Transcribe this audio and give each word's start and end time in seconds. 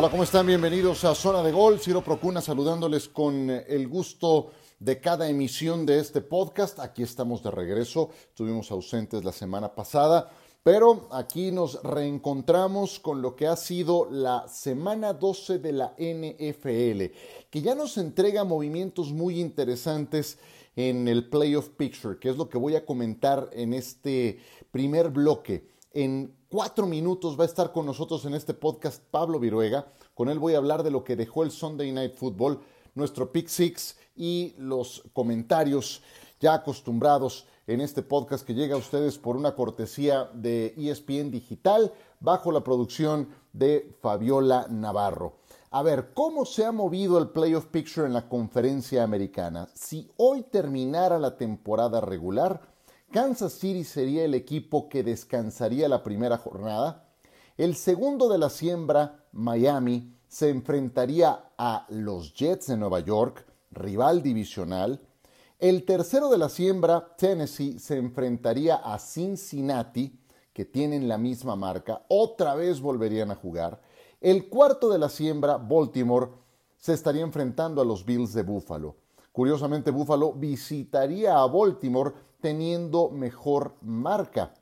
Hola, 0.00 0.10
¿cómo 0.10 0.22
están? 0.22 0.46
Bienvenidos 0.46 1.04
a 1.04 1.14
Zona 1.14 1.42
de 1.42 1.52
Gol. 1.52 1.78
Ciro 1.78 2.02
Procuna 2.02 2.40
saludándoles 2.40 3.06
con 3.06 3.50
el 3.50 3.86
gusto 3.86 4.50
de 4.78 4.98
cada 4.98 5.28
emisión 5.28 5.84
de 5.84 5.98
este 5.98 6.22
podcast. 6.22 6.80
Aquí 6.80 7.02
estamos 7.02 7.42
de 7.42 7.50
regreso. 7.50 8.08
Estuvimos 8.30 8.70
ausentes 8.70 9.22
la 9.24 9.32
semana 9.32 9.74
pasada, 9.74 10.30
pero 10.62 11.06
aquí 11.12 11.52
nos 11.52 11.82
reencontramos 11.82 12.98
con 12.98 13.20
lo 13.20 13.36
que 13.36 13.46
ha 13.46 13.56
sido 13.56 14.08
la 14.10 14.48
semana 14.48 15.12
12 15.12 15.58
de 15.58 15.72
la 15.72 15.94
NFL, 15.98 17.14
que 17.50 17.60
ya 17.60 17.74
nos 17.74 17.98
entrega 17.98 18.42
movimientos 18.44 19.12
muy 19.12 19.38
interesantes 19.38 20.38
en 20.76 21.08
el 21.08 21.28
Playoff 21.28 21.68
Picture, 21.76 22.18
que 22.18 22.30
es 22.30 22.38
lo 22.38 22.48
que 22.48 22.56
voy 22.56 22.74
a 22.74 22.86
comentar 22.86 23.50
en 23.52 23.74
este 23.74 24.38
primer 24.72 25.10
bloque. 25.10 25.68
En 25.92 26.39
cuatro 26.50 26.84
minutos 26.84 27.38
va 27.38 27.44
a 27.44 27.46
estar 27.46 27.72
con 27.72 27.86
nosotros 27.86 28.24
en 28.24 28.34
este 28.34 28.54
podcast 28.54 29.02
Pablo 29.10 29.38
Viruega. 29.38 29.86
Con 30.14 30.28
él 30.28 30.40
voy 30.40 30.54
a 30.54 30.58
hablar 30.58 30.82
de 30.82 30.90
lo 30.90 31.04
que 31.04 31.14
dejó 31.14 31.44
el 31.44 31.52
Sunday 31.52 31.92
Night 31.92 32.14
Football, 32.16 32.60
nuestro 32.94 33.30
Pick 33.30 33.46
Six 33.46 33.96
y 34.16 34.54
los 34.58 35.04
comentarios 35.12 36.02
ya 36.40 36.54
acostumbrados 36.54 37.46
en 37.68 37.80
este 37.80 38.02
podcast 38.02 38.44
que 38.44 38.54
llega 38.54 38.74
a 38.74 38.78
ustedes 38.78 39.16
por 39.16 39.36
una 39.36 39.54
cortesía 39.54 40.28
de 40.34 40.74
ESPN 40.76 41.30
Digital 41.30 41.92
bajo 42.18 42.50
la 42.50 42.64
producción 42.64 43.28
de 43.52 43.96
Fabiola 44.00 44.66
Navarro. 44.68 45.36
A 45.70 45.82
ver, 45.84 46.12
¿cómo 46.14 46.46
se 46.46 46.64
ha 46.64 46.72
movido 46.72 47.16
el 47.18 47.28
Playoff 47.28 47.66
Picture 47.66 48.08
en 48.08 48.12
la 48.12 48.28
conferencia 48.28 49.04
americana? 49.04 49.68
Si 49.74 50.10
hoy 50.16 50.42
terminara 50.42 51.20
la 51.20 51.36
temporada 51.36 52.00
regular, 52.00 52.60
Kansas 53.12 53.54
City 53.54 53.82
sería 53.82 54.24
el 54.24 54.34
equipo 54.34 54.88
que 54.88 55.02
descansaría 55.02 55.88
la 55.88 56.04
primera 56.04 56.38
jornada. 56.38 57.08
El 57.56 57.74
segundo 57.74 58.28
de 58.28 58.38
la 58.38 58.50
siembra, 58.50 59.24
Miami, 59.32 60.14
se 60.28 60.48
enfrentaría 60.48 61.50
a 61.58 61.86
los 61.88 62.32
Jets 62.34 62.68
de 62.68 62.76
Nueva 62.76 63.00
York, 63.00 63.44
rival 63.72 64.22
divisional. 64.22 65.00
El 65.58 65.84
tercero 65.84 66.28
de 66.28 66.38
la 66.38 66.48
siembra, 66.48 67.16
Tennessee, 67.16 67.80
se 67.80 67.96
enfrentaría 67.96 68.76
a 68.76 68.96
Cincinnati, 69.00 70.16
que 70.52 70.64
tienen 70.64 71.08
la 71.08 71.18
misma 71.18 71.56
marca. 71.56 72.04
Otra 72.08 72.54
vez 72.54 72.80
volverían 72.80 73.32
a 73.32 73.36
jugar. 73.36 73.80
El 74.20 74.48
cuarto 74.48 74.88
de 74.88 75.00
la 75.00 75.08
siembra, 75.08 75.56
Baltimore, 75.56 76.28
se 76.76 76.92
estaría 76.92 77.22
enfrentando 77.22 77.82
a 77.82 77.84
los 77.84 78.04
Bills 78.04 78.32
de 78.34 78.44
Buffalo. 78.44 78.94
Curiosamente, 79.32 79.90
Buffalo 79.90 80.32
visitaría 80.32 81.40
a 81.40 81.46
Baltimore 81.46 82.12
teniendo 82.40 83.10
mejor 83.10 83.74
marca. 83.82 84.54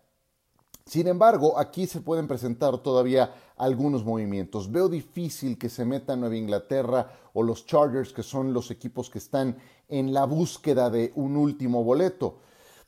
Sin 0.84 1.07
embargo, 1.07 1.59
aquí 1.59 1.87
se 1.87 2.01
pueden 2.01 2.27
presentar 2.27 2.79
todavía 2.79 3.34
algunos 3.59 4.05
movimientos. 4.05 4.73
Veo 4.73 4.89
difícil 4.89 5.59
que 5.59 5.69
se 5.69 5.84
meta 5.84 6.17
Nueva 6.17 6.37
Inglaterra 6.37 7.12
o 7.34 7.43
los 7.43 7.67
Chargers, 7.67 8.12
que 8.12 8.23
son 8.23 8.55
los 8.55 8.71
equipos 8.71 9.11
que 9.11 9.19
están 9.19 9.59
en 9.89 10.15
la 10.15 10.25
búsqueda 10.25 10.89
de 10.89 11.12
un 11.17 11.37
último 11.37 11.84
boleto. 11.84 12.39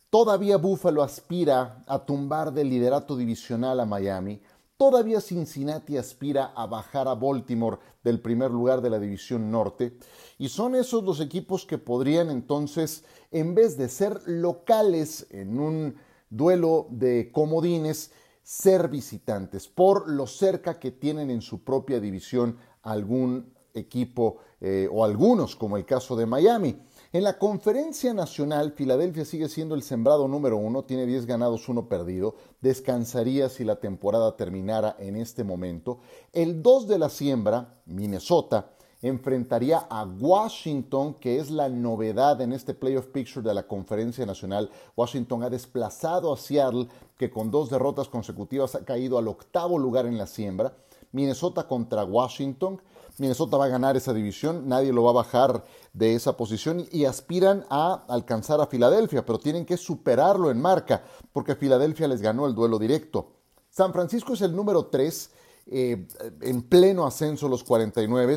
Todavía 0.08 0.56
Buffalo 0.56 1.02
aspira 1.02 1.84
a 1.86 1.98
tumbar 2.00 2.52
del 2.52 2.70
liderato 2.70 3.16
divisional 3.16 3.78
a 3.80 3.86
Miami. 3.86 4.40
Todavía 4.80 5.20
Cincinnati 5.20 5.98
aspira 5.98 6.54
a 6.56 6.64
bajar 6.66 7.06
a 7.06 7.14
Baltimore 7.14 7.76
del 8.02 8.18
primer 8.18 8.50
lugar 8.50 8.80
de 8.80 8.88
la 8.88 8.98
División 8.98 9.50
Norte. 9.50 9.98
Y 10.38 10.48
son 10.48 10.74
esos 10.74 11.04
los 11.04 11.20
equipos 11.20 11.66
que 11.66 11.76
podrían 11.76 12.30
entonces, 12.30 13.04
en 13.30 13.54
vez 13.54 13.76
de 13.76 13.90
ser 13.90 14.22
locales 14.24 15.26
en 15.32 15.60
un 15.60 15.96
duelo 16.30 16.86
de 16.88 17.30
comodines, 17.30 18.10
ser 18.42 18.88
visitantes 18.88 19.68
por 19.68 20.08
lo 20.08 20.26
cerca 20.26 20.78
que 20.78 20.92
tienen 20.92 21.28
en 21.28 21.42
su 21.42 21.62
propia 21.62 22.00
división 22.00 22.56
algún 22.80 23.52
equipo 23.74 24.38
eh, 24.62 24.88
o 24.90 25.04
algunos, 25.04 25.56
como 25.56 25.76
el 25.76 25.84
caso 25.84 26.16
de 26.16 26.24
Miami. 26.24 26.80
En 27.12 27.24
la 27.24 27.38
conferencia 27.38 28.14
nacional, 28.14 28.70
Filadelfia 28.70 29.24
sigue 29.24 29.48
siendo 29.48 29.74
el 29.74 29.82
sembrado 29.82 30.28
número 30.28 30.56
uno, 30.56 30.84
tiene 30.84 31.06
10 31.06 31.26
ganados, 31.26 31.68
uno 31.68 31.88
perdido, 31.88 32.36
descansaría 32.60 33.48
si 33.48 33.64
la 33.64 33.80
temporada 33.80 34.36
terminara 34.36 34.94
en 34.96 35.16
este 35.16 35.42
momento. 35.42 35.98
El 36.32 36.62
2 36.62 36.86
de 36.86 36.98
la 37.00 37.08
siembra, 37.08 37.80
Minnesota, 37.84 38.70
enfrentaría 39.02 39.78
a 39.90 40.04
Washington, 40.04 41.14
que 41.14 41.38
es 41.40 41.50
la 41.50 41.68
novedad 41.68 42.40
en 42.42 42.52
este 42.52 42.74
playoff 42.74 43.06
picture 43.06 43.44
de 43.44 43.54
la 43.54 43.66
conferencia 43.66 44.24
nacional. 44.24 44.70
Washington 44.94 45.42
ha 45.42 45.50
desplazado 45.50 46.32
a 46.32 46.36
Seattle, 46.36 46.86
que 47.18 47.28
con 47.28 47.50
dos 47.50 47.70
derrotas 47.70 48.08
consecutivas 48.08 48.76
ha 48.76 48.84
caído 48.84 49.18
al 49.18 49.26
octavo 49.26 49.80
lugar 49.80 50.06
en 50.06 50.16
la 50.16 50.28
siembra. 50.28 50.76
Minnesota 51.12 51.66
contra 51.66 52.04
Washington. 52.04 52.80
Minnesota 53.18 53.56
va 53.56 53.66
a 53.66 53.68
ganar 53.68 53.96
esa 53.96 54.14
división, 54.14 54.66
nadie 54.66 54.92
lo 54.92 55.02
va 55.02 55.10
a 55.10 55.14
bajar 55.14 55.64
de 55.92 56.14
esa 56.14 56.36
posición 56.36 56.86
y 56.90 57.04
aspiran 57.04 57.66
a 57.68 58.04
alcanzar 58.08 58.60
a 58.60 58.66
Filadelfia, 58.66 59.26
pero 59.26 59.38
tienen 59.38 59.66
que 59.66 59.76
superarlo 59.76 60.50
en 60.50 60.60
marca 60.60 61.04
porque 61.32 61.54
Filadelfia 61.54 62.08
les 62.08 62.22
ganó 62.22 62.46
el 62.46 62.54
duelo 62.54 62.78
directo. 62.78 63.32
San 63.68 63.92
Francisco 63.92 64.32
es 64.32 64.40
el 64.40 64.56
número 64.56 64.86
3, 64.86 65.30
eh, 65.66 66.08
en 66.40 66.62
pleno 66.62 67.06
ascenso 67.06 67.48
los 67.48 67.62
49, 67.62 68.36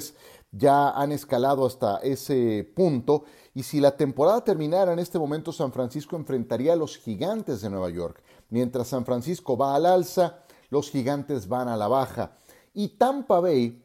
ya 0.52 0.90
han 0.92 1.12
escalado 1.12 1.66
hasta 1.66 1.98
ese 1.98 2.70
punto 2.76 3.24
y 3.56 3.64
si 3.64 3.80
la 3.80 3.98
temporada 3.98 4.44
terminara 4.44 4.94
en 4.94 5.00
este 5.00 5.18
momento 5.18 5.52
San 5.52 5.72
Francisco 5.72 6.16
enfrentaría 6.16 6.74
a 6.74 6.76
los 6.76 6.98
gigantes 6.98 7.62
de 7.62 7.70
Nueva 7.70 7.90
York. 7.90 8.22
Mientras 8.50 8.88
San 8.88 9.06
Francisco 9.06 9.58
va 9.58 9.76
al 9.76 9.86
alza, 9.86 10.44
los 10.70 10.92
gigantes 10.92 11.48
van 11.48 11.68
a 11.68 11.78
la 11.78 11.88
baja. 11.88 12.38
Y 12.74 12.90
Tampa 12.90 13.40
Bay 13.40 13.84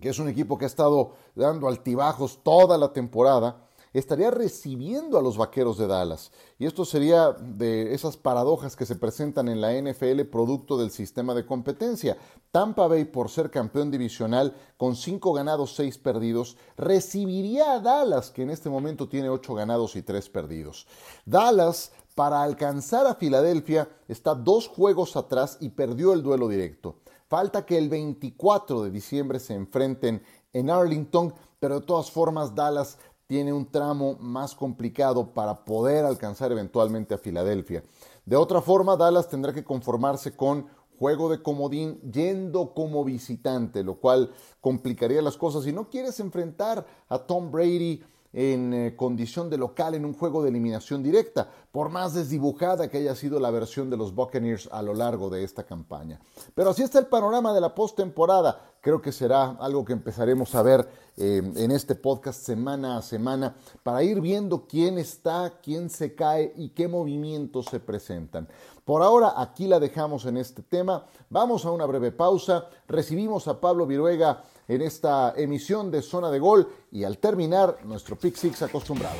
que 0.00 0.08
es 0.08 0.18
un 0.18 0.28
equipo 0.28 0.58
que 0.58 0.64
ha 0.64 0.68
estado 0.68 1.12
dando 1.34 1.68
altibajos 1.68 2.42
toda 2.42 2.78
la 2.78 2.92
temporada, 2.92 3.68
estaría 3.92 4.30
recibiendo 4.30 5.18
a 5.18 5.22
los 5.22 5.36
Vaqueros 5.36 5.76
de 5.76 5.86
Dallas. 5.86 6.32
Y 6.58 6.64
esto 6.64 6.86
sería 6.86 7.32
de 7.32 7.92
esas 7.92 8.16
paradojas 8.16 8.74
que 8.74 8.86
se 8.86 8.96
presentan 8.96 9.48
en 9.48 9.60
la 9.60 9.74
NFL 9.74 10.22
producto 10.30 10.78
del 10.78 10.90
sistema 10.90 11.34
de 11.34 11.44
competencia. 11.44 12.16
Tampa 12.50 12.86
Bay, 12.86 13.04
por 13.04 13.28
ser 13.28 13.50
campeón 13.50 13.90
divisional, 13.90 14.56
con 14.78 14.96
cinco 14.96 15.34
ganados, 15.34 15.74
seis 15.74 15.98
perdidos, 15.98 16.56
recibiría 16.78 17.74
a 17.74 17.80
Dallas, 17.80 18.30
que 18.30 18.42
en 18.42 18.50
este 18.50 18.70
momento 18.70 19.08
tiene 19.08 19.28
ocho 19.28 19.54
ganados 19.54 19.94
y 19.94 20.02
tres 20.02 20.30
perdidos. 20.30 20.86
Dallas, 21.26 21.92
para 22.14 22.42
alcanzar 22.42 23.06
a 23.06 23.14
Filadelfia, 23.14 23.90
está 24.08 24.34
dos 24.34 24.68
juegos 24.68 25.16
atrás 25.16 25.58
y 25.60 25.68
perdió 25.68 26.14
el 26.14 26.22
duelo 26.22 26.48
directo. 26.48 27.01
Falta 27.32 27.64
que 27.64 27.78
el 27.78 27.88
24 27.88 28.82
de 28.82 28.90
diciembre 28.90 29.40
se 29.40 29.54
enfrenten 29.54 30.22
en 30.52 30.68
Arlington, 30.68 31.32
pero 31.58 31.80
de 31.80 31.86
todas 31.86 32.10
formas 32.10 32.54
Dallas 32.54 32.98
tiene 33.26 33.54
un 33.54 33.64
tramo 33.64 34.18
más 34.20 34.54
complicado 34.54 35.32
para 35.32 35.64
poder 35.64 36.04
alcanzar 36.04 36.52
eventualmente 36.52 37.14
a 37.14 37.18
Filadelfia. 37.18 37.82
De 38.26 38.36
otra 38.36 38.60
forma, 38.60 38.98
Dallas 38.98 39.30
tendrá 39.30 39.54
que 39.54 39.64
conformarse 39.64 40.36
con 40.36 40.66
juego 40.98 41.30
de 41.30 41.42
comodín 41.42 41.98
yendo 42.02 42.74
como 42.74 43.02
visitante, 43.02 43.82
lo 43.82 43.94
cual 43.94 44.30
complicaría 44.60 45.22
las 45.22 45.38
cosas. 45.38 45.64
Si 45.64 45.72
no 45.72 45.88
quieres 45.88 46.20
enfrentar 46.20 46.84
a 47.08 47.18
Tom 47.18 47.50
Brady 47.50 48.02
en 48.32 48.72
eh, 48.72 48.96
condición 48.96 49.50
de 49.50 49.58
local 49.58 49.94
en 49.94 50.04
un 50.04 50.14
juego 50.14 50.42
de 50.42 50.48
eliminación 50.48 51.02
directa, 51.02 51.48
por 51.70 51.90
más 51.90 52.14
desdibujada 52.14 52.88
que 52.88 52.98
haya 52.98 53.14
sido 53.14 53.38
la 53.38 53.50
versión 53.50 53.90
de 53.90 53.96
los 53.96 54.14
Buccaneers 54.14 54.68
a 54.72 54.82
lo 54.82 54.94
largo 54.94 55.28
de 55.30 55.44
esta 55.44 55.64
campaña. 55.64 56.20
Pero 56.54 56.70
así 56.70 56.82
está 56.82 56.98
el 56.98 57.06
panorama 57.06 57.52
de 57.52 57.60
la 57.60 57.74
postemporada. 57.74 58.60
Creo 58.80 59.00
que 59.00 59.12
será 59.12 59.50
algo 59.60 59.84
que 59.84 59.92
empezaremos 59.92 60.54
a 60.54 60.62
ver 60.62 60.88
eh, 61.16 61.42
en 61.56 61.70
este 61.70 61.94
podcast 61.94 62.42
semana 62.42 62.96
a 62.96 63.02
semana 63.02 63.54
para 63.82 64.02
ir 64.02 64.20
viendo 64.20 64.66
quién 64.66 64.98
está, 64.98 65.60
quién 65.62 65.90
se 65.90 66.14
cae 66.14 66.52
y 66.56 66.70
qué 66.70 66.88
movimientos 66.88 67.66
se 67.66 67.80
presentan. 67.80 68.48
Por 68.84 69.02
ahora 69.02 69.34
aquí 69.36 69.68
la 69.68 69.78
dejamos 69.78 70.26
en 70.26 70.36
este 70.36 70.62
tema. 70.62 71.04
Vamos 71.30 71.64
a 71.64 71.70
una 71.70 71.86
breve 71.86 72.10
pausa. 72.10 72.66
Recibimos 72.88 73.46
a 73.46 73.60
Pablo 73.60 73.86
Viruega 73.86 74.42
en 74.72 74.82
esta 74.82 75.34
emisión 75.36 75.90
de 75.90 76.02
Zona 76.02 76.30
de 76.30 76.38
Gol 76.38 76.68
y 76.90 77.04
al 77.04 77.18
terminar 77.18 77.78
nuestro 77.84 78.16
Pick 78.16 78.36
Six 78.36 78.62
acostumbrado. 78.62 79.18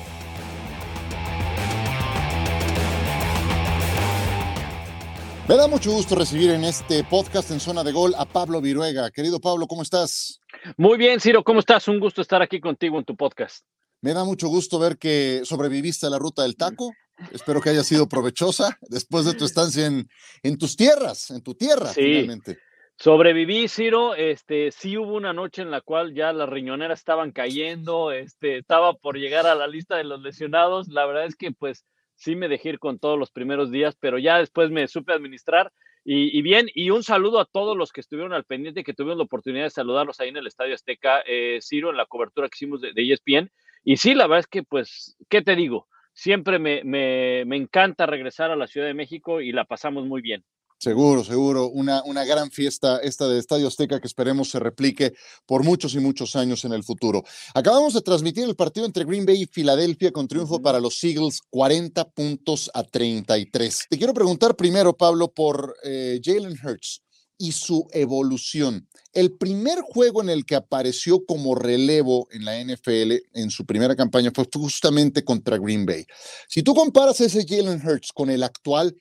Me 5.49 5.56
da 5.56 5.66
mucho 5.66 5.90
gusto 5.90 6.14
recibir 6.14 6.50
en 6.50 6.64
este 6.64 7.04
podcast 7.04 7.50
en 7.50 7.60
Zona 7.60 7.82
de 7.82 7.93
Gol 7.93 8.14
a 8.16 8.25
Pablo 8.25 8.60
Viruega. 8.60 9.10
Querido 9.10 9.40
Pablo, 9.40 9.66
¿cómo 9.66 9.82
estás? 9.82 10.40
Muy 10.76 10.96
bien, 10.96 11.20
Ciro, 11.20 11.43
¿cómo 11.43 11.60
estás? 11.60 11.88
Un 11.88 12.00
gusto 12.00 12.22
estar 12.22 12.40
aquí 12.40 12.60
contigo 12.60 12.98
en 12.98 13.05
tu 13.05 13.16
podcast. 13.16 13.64
Me 14.00 14.14
da 14.14 14.25
mucho 14.25 14.48
gusto 14.48 14.78
ver 14.78 14.98
que 14.98 15.43
sobreviviste 15.44 16.06
a 16.06 16.10
la 16.10 16.19
ruta 16.19 16.43
del 16.43 16.56
taco. 16.56 16.93
Espero 17.32 17.60
que 17.60 17.70
haya 17.70 17.84
sido 17.84 18.08
provechosa 18.08 18.78
después 18.82 19.25
de 19.25 19.34
tu 19.34 19.44
estancia 19.44 19.87
en, 19.87 20.08
en 20.43 20.56
tus 20.56 20.76
tierras, 20.76 21.31
en 21.31 21.43
tu 21.43 21.55
tierra, 21.55 21.88
finalmente. 21.88 22.58
Sobreviví, 22.98 23.68
Ciro. 23.68 24.14
Este, 24.14 24.70
sí 24.70 24.96
hubo 24.96 25.14
una 25.14 25.32
noche 25.32 25.62
en 25.62 25.70
la 25.70 25.80
cual 25.80 26.14
ya 26.14 26.32
las 26.32 26.48
riñoneras 26.48 27.00
estaban 27.00 27.32
cayendo, 27.32 28.12
este, 28.12 28.58
estaba 28.58 28.94
por 28.94 29.18
llegar 29.18 29.46
a 29.46 29.54
la 29.54 29.66
lista 29.66 29.96
de 29.96 30.04
los 30.04 30.22
lesionados. 30.22 30.88
La 30.88 31.04
verdad 31.06 31.26
es 31.26 31.34
que, 31.36 31.50
pues, 31.52 31.84
sí 32.14 32.36
me 32.36 32.48
dejé 32.48 32.70
ir 32.70 32.78
con 32.78 32.98
todos 32.98 33.18
los 33.18 33.30
primeros 33.30 33.70
días, 33.70 33.96
pero 33.98 34.18
ya 34.18 34.38
después 34.38 34.70
me 34.70 34.86
supe 34.88 35.12
administrar 35.12 35.72
Y, 36.04 36.42
bien, 36.42 36.68
y 36.74 36.90
un 36.90 37.02
saludo 37.04 37.38
a 37.40 37.44
todos 37.46 37.76
los 37.76 37.92
que 37.92 38.00
estuvieron 38.00 38.32
al 38.32 38.44
pendiente, 38.44 38.82
que 38.84 38.94
tuvieron 38.94 39.18
la 39.18 39.24
oportunidad 39.24 39.64
de 39.64 39.70
saludarlos 39.70 40.18
ahí 40.20 40.28
en 40.30 40.36
el 40.36 40.46
Estadio 40.48 40.74
Azteca, 40.74 41.22
eh, 41.26 41.58
Ciro, 41.62 41.90
en 41.90 41.96
la 41.96 42.06
cobertura 42.06 42.48
que 42.48 42.56
hicimos 42.56 42.80
de, 42.80 42.92
de, 42.92 43.12
ESPN. 43.12 43.50
Y 43.84 43.96
sí, 43.98 44.14
la 44.14 44.26
verdad 44.26 44.40
es 44.40 44.46
que, 44.48 44.62
pues, 44.64 45.16
¿qué 45.28 45.42
te 45.42 45.54
digo? 45.56 45.86
Siempre 46.12 46.58
me, 46.58 46.82
me, 46.84 47.44
me 47.46 47.56
encanta 47.56 48.06
regresar 48.06 48.50
a 48.50 48.56
la 48.56 48.66
Ciudad 48.66 48.86
de 48.88 48.94
México 48.94 49.40
y 49.40 49.52
la 49.52 49.64
pasamos 49.64 50.06
muy 50.06 50.22
bien. 50.22 50.44
Seguro, 50.82 51.23
seguro. 51.23 51.69
Una, 51.69 52.02
una 52.02 52.25
gran 52.25 52.50
fiesta 52.50 52.99
esta 52.99 53.29
de 53.29 53.38
Estadio 53.38 53.69
Azteca 53.69 54.00
que 54.00 54.08
esperemos 54.08 54.50
se 54.50 54.58
replique 54.58 55.14
por 55.46 55.62
muchos 55.62 55.94
y 55.94 56.00
muchos 56.00 56.34
años 56.34 56.64
en 56.64 56.73
el 56.73 56.82
futuro. 56.82 57.23
Acabamos 57.55 57.94
de 57.94 58.00
transmitir 58.00 58.43
el 58.43 58.56
partido 58.56 58.84
entre 58.84 59.05
Green 59.05 59.25
Bay 59.25 59.43
y 59.43 59.46
Filadelfia 59.46 60.11
con 60.11 60.26
triunfo 60.26 60.61
para 60.61 60.81
los 60.81 61.05
Eagles, 61.05 61.38
40 61.50 62.11
puntos 62.11 62.69
a 62.75 62.82
33. 62.82 63.87
Te 63.90 63.96
quiero 63.96 64.12
preguntar 64.12 64.56
primero, 64.56 64.96
Pablo, 64.96 65.32
por 65.32 65.76
eh, 65.84 66.20
Jalen 66.20 66.58
Hurts 66.61 67.00
y 67.38 67.52
su 67.52 67.87
evolución. 67.93 68.88
El 69.12 69.37
primer 69.37 69.82
juego 69.82 70.20
en 70.20 70.31
el 70.31 70.44
que 70.44 70.56
apareció 70.56 71.25
como 71.25 71.55
relevo 71.55 72.26
en 72.32 72.44
la 72.44 72.58
NFL 72.61 73.12
en 73.34 73.50
su 73.50 73.64
primera 73.64 73.94
campaña 73.94 74.32
fue 74.34 74.49
justamente 74.52 75.23
contra 75.23 75.58
Green 75.58 75.87
Bay. 75.87 76.06
Si 76.49 76.64
tú 76.64 76.75
comparas 76.75 77.20
ese 77.20 77.46
Jalen 77.46 77.87
Hurts 77.87 78.11
con 78.12 78.31
el 78.31 78.43
actual, 78.43 78.96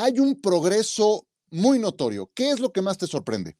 hay 0.00 0.20
un 0.20 0.40
progreso 0.40 1.26
muy 1.50 1.78
notorio. 1.78 2.30
¿Qué 2.34 2.50
es 2.50 2.60
lo 2.60 2.70
que 2.70 2.82
más 2.82 2.98
te 2.98 3.08
sorprende? 3.08 3.56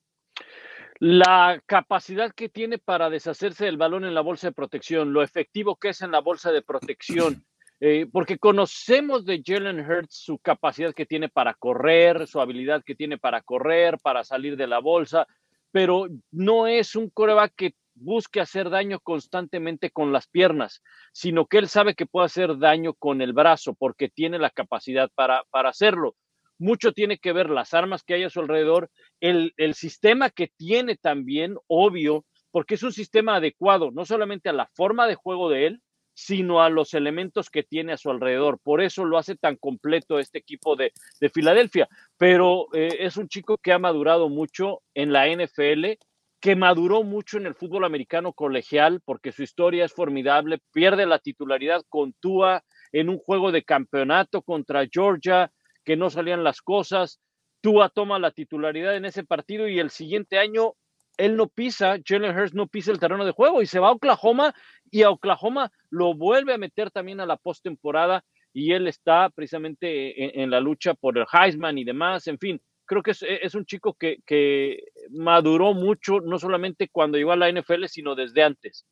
La 1.00 1.60
capacidad 1.66 2.32
que 2.32 2.48
tiene 2.48 2.78
para 2.78 3.10
deshacerse 3.10 3.64
del 3.64 3.76
balón 3.76 4.04
en 4.04 4.14
la 4.14 4.20
bolsa 4.20 4.48
de 4.48 4.52
protección, 4.52 5.12
lo 5.12 5.22
efectivo 5.22 5.76
que 5.76 5.90
es 5.90 6.00
en 6.00 6.12
la 6.12 6.20
bolsa 6.20 6.52
de 6.52 6.62
protección, 6.62 7.44
eh, 7.80 8.06
porque 8.12 8.38
conocemos 8.38 9.24
de 9.24 9.42
Jalen 9.44 9.80
Hurts 9.80 10.16
su 10.16 10.38
capacidad 10.38 10.94
que 10.94 11.06
tiene 11.06 11.28
para 11.28 11.54
correr, 11.54 12.28
su 12.28 12.40
habilidad 12.40 12.84
que 12.84 12.94
tiene 12.94 13.18
para 13.18 13.42
correr, 13.42 13.98
para 13.98 14.22
salir 14.22 14.56
de 14.56 14.66
la 14.68 14.78
bolsa, 14.78 15.26
pero 15.72 16.06
no 16.30 16.68
es 16.68 16.94
un 16.94 17.10
coreback 17.10 17.52
que 17.56 17.74
busque 17.94 18.40
hacer 18.40 18.70
daño 18.70 19.00
constantemente 19.00 19.90
con 19.90 20.12
las 20.12 20.28
piernas, 20.28 20.82
sino 21.12 21.46
que 21.46 21.58
él 21.58 21.68
sabe 21.68 21.96
que 21.96 22.06
puede 22.06 22.26
hacer 22.26 22.58
daño 22.58 22.94
con 22.94 23.22
el 23.22 23.32
brazo 23.32 23.74
porque 23.74 24.08
tiene 24.08 24.38
la 24.38 24.50
capacidad 24.50 25.10
para, 25.16 25.42
para 25.50 25.70
hacerlo 25.70 26.14
mucho 26.58 26.92
tiene 26.92 27.18
que 27.18 27.32
ver 27.32 27.50
las 27.50 27.74
armas 27.74 28.02
que 28.02 28.14
hay 28.14 28.24
a 28.24 28.30
su 28.30 28.40
alrededor, 28.40 28.90
el, 29.20 29.52
sistema 29.74 30.30
que 30.30 30.48
tiene 30.48 30.96
también, 30.96 31.56
obvio, 31.66 32.24
porque 32.50 32.74
es 32.74 32.82
un 32.82 32.92
sistema 32.92 33.36
adecuado, 33.36 33.90
no 33.90 34.04
solamente 34.04 34.48
a 34.48 34.52
la 34.52 34.70
forma 34.74 35.06
de 35.06 35.14
juego 35.14 35.48
de 35.50 35.66
él, 35.66 35.82
sino 36.14 36.62
a 36.62 36.68
los 36.68 36.94
elementos 36.94 37.48
que 37.48 37.62
tiene 37.62 37.92
a 37.92 37.96
su 37.96 38.10
alrededor. 38.10 38.58
Por 38.60 38.80
eso 38.80 39.04
lo 39.04 39.18
hace 39.18 39.36
tan 39.36 39.54
completo 39.54 40.18
este 40.18 40.38
equipo 40.38 40.74
de, 40.74 40.92
Filadelfia. 41.32 41.88
Pero 42.16 42.66
eh, 42.74 42.96
es 43.00 43.16
un 43.16 43.28
chico 43.28 43.56
que 43.58 43.72
ha 43.72 43.78
madurado 43.78 44.28
mucho 44.28 44.82
en 44.94 45.12
la 45.12 45.28
NFL, 45.28 45.92
que 46.40 46.56
maduró 46.56 47.04
mucho 47.04 47.38
en 47.38 47.46
el 47.46 47.54
fútbol 47.54 47.84
americano 47.84 48.32
colegial, 48.32 49.00
porque 49.04 49.30
su 49.30 49.44
historia 49.44 49.84
es 49.84 49.92
formidable, 49.92 50.58
pierde 50.72 51.06
la 51.06 51.20
titularidad 51.20 51.82
con 51.88 52.12
Tua 52.14 52.64
en 52.90 53.08
un 53.08 53.18
juego 53.18 53.52
de 53.52 53.62
campeonato 53.62 54.42
contra 54.42 54.86
Georgia, 54.90 55.52
que 55.88 55.96
no 55.96 56.10
salían 56.10 56.44
las 56.44 56.60
cosas. 56.60 57.18
Tua 57.62 57.88
toma 57.88 58.18
la 58.18 58.30
titularidad 58.30 58.94
en 58.94 59.06
ese 59.06 59.24
partido 59.24 59.66
y 59.68 59.78
el 59.78 59.88
siguiente 59.88 60.38
año 60.38 60.74
él 61.16 61.34
no 61.34 61.48
pisa, 61.48 61.96
Jalen 62.04 62.38
Hurst 62.38 62.54
no 62.54 62.66
pisa 62.66 62.92
el 62.92 63.00
terreno 63.00 63.24
de 63.24 63.32
juego 63.32 63.62
y 63.62 63.66
se 63.66 63.78
va 63.78 63.88
a 63.88 63.92
Oklahoma 63.92 64.54
y 64.90 65.00
a 65.00 65.10
Oklahoma 65.10 65.72
lo 65.88 66.12
vuelve 66.14 66.52
a 66.52 66.58
meter 66.58 66.90
también 66.90 67.20
a 67.20 67.26
la 67.26 67.38
postemporada 67.38 68.22
y 68.52 68.72
él 68.72 68.86
está 68.86 69.30
precisamente 69.30 70.42
en, 70.42 70.50
la 70.50 70.60
lucha 70.60 70.92
por 70.92 71.16
el 71.16 71.24
Heisman 71.32 71.78
y 71.78 71.84
demás. 71.84 72.26
En 72.26 72.38
fin, 72.38 72.60
creo 72.84 73.02
que 73.02 73.12
es, 73.12 73.54
un 73.54 73.64
chico 73.64 73.94
que, 73.94 74.18
que, 74.26 74.84
maduró 75.10 75.72
mucho, 75.72 76.20
no 76.20 76.38
solamente 76.38 76.90
cuando 76.92 77.16
llegó 77.16 77.32
a 77.32 77.36
la 77.36 77.50
NFL, 77.50 77.86
sino 77.86 78.14
desde 78.14 78.42
antes. 78.42 78.84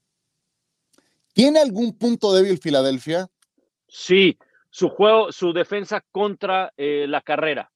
¿Tiene 1.34 1.60
algún 1.60 1.98
punto 1.98 2.32
débil 2.32 2.56
Filadelfia? 2.58 3.28
Sí, 3.86 4.38
su 4.76 4.90
juego, 4.90 5.32
su 5.32 5.54
defensa 5.54 6.04
contra 6.12 6.70
eh, 6.76 7.06
la 7.08 7.22
carrera. 7.22 7.70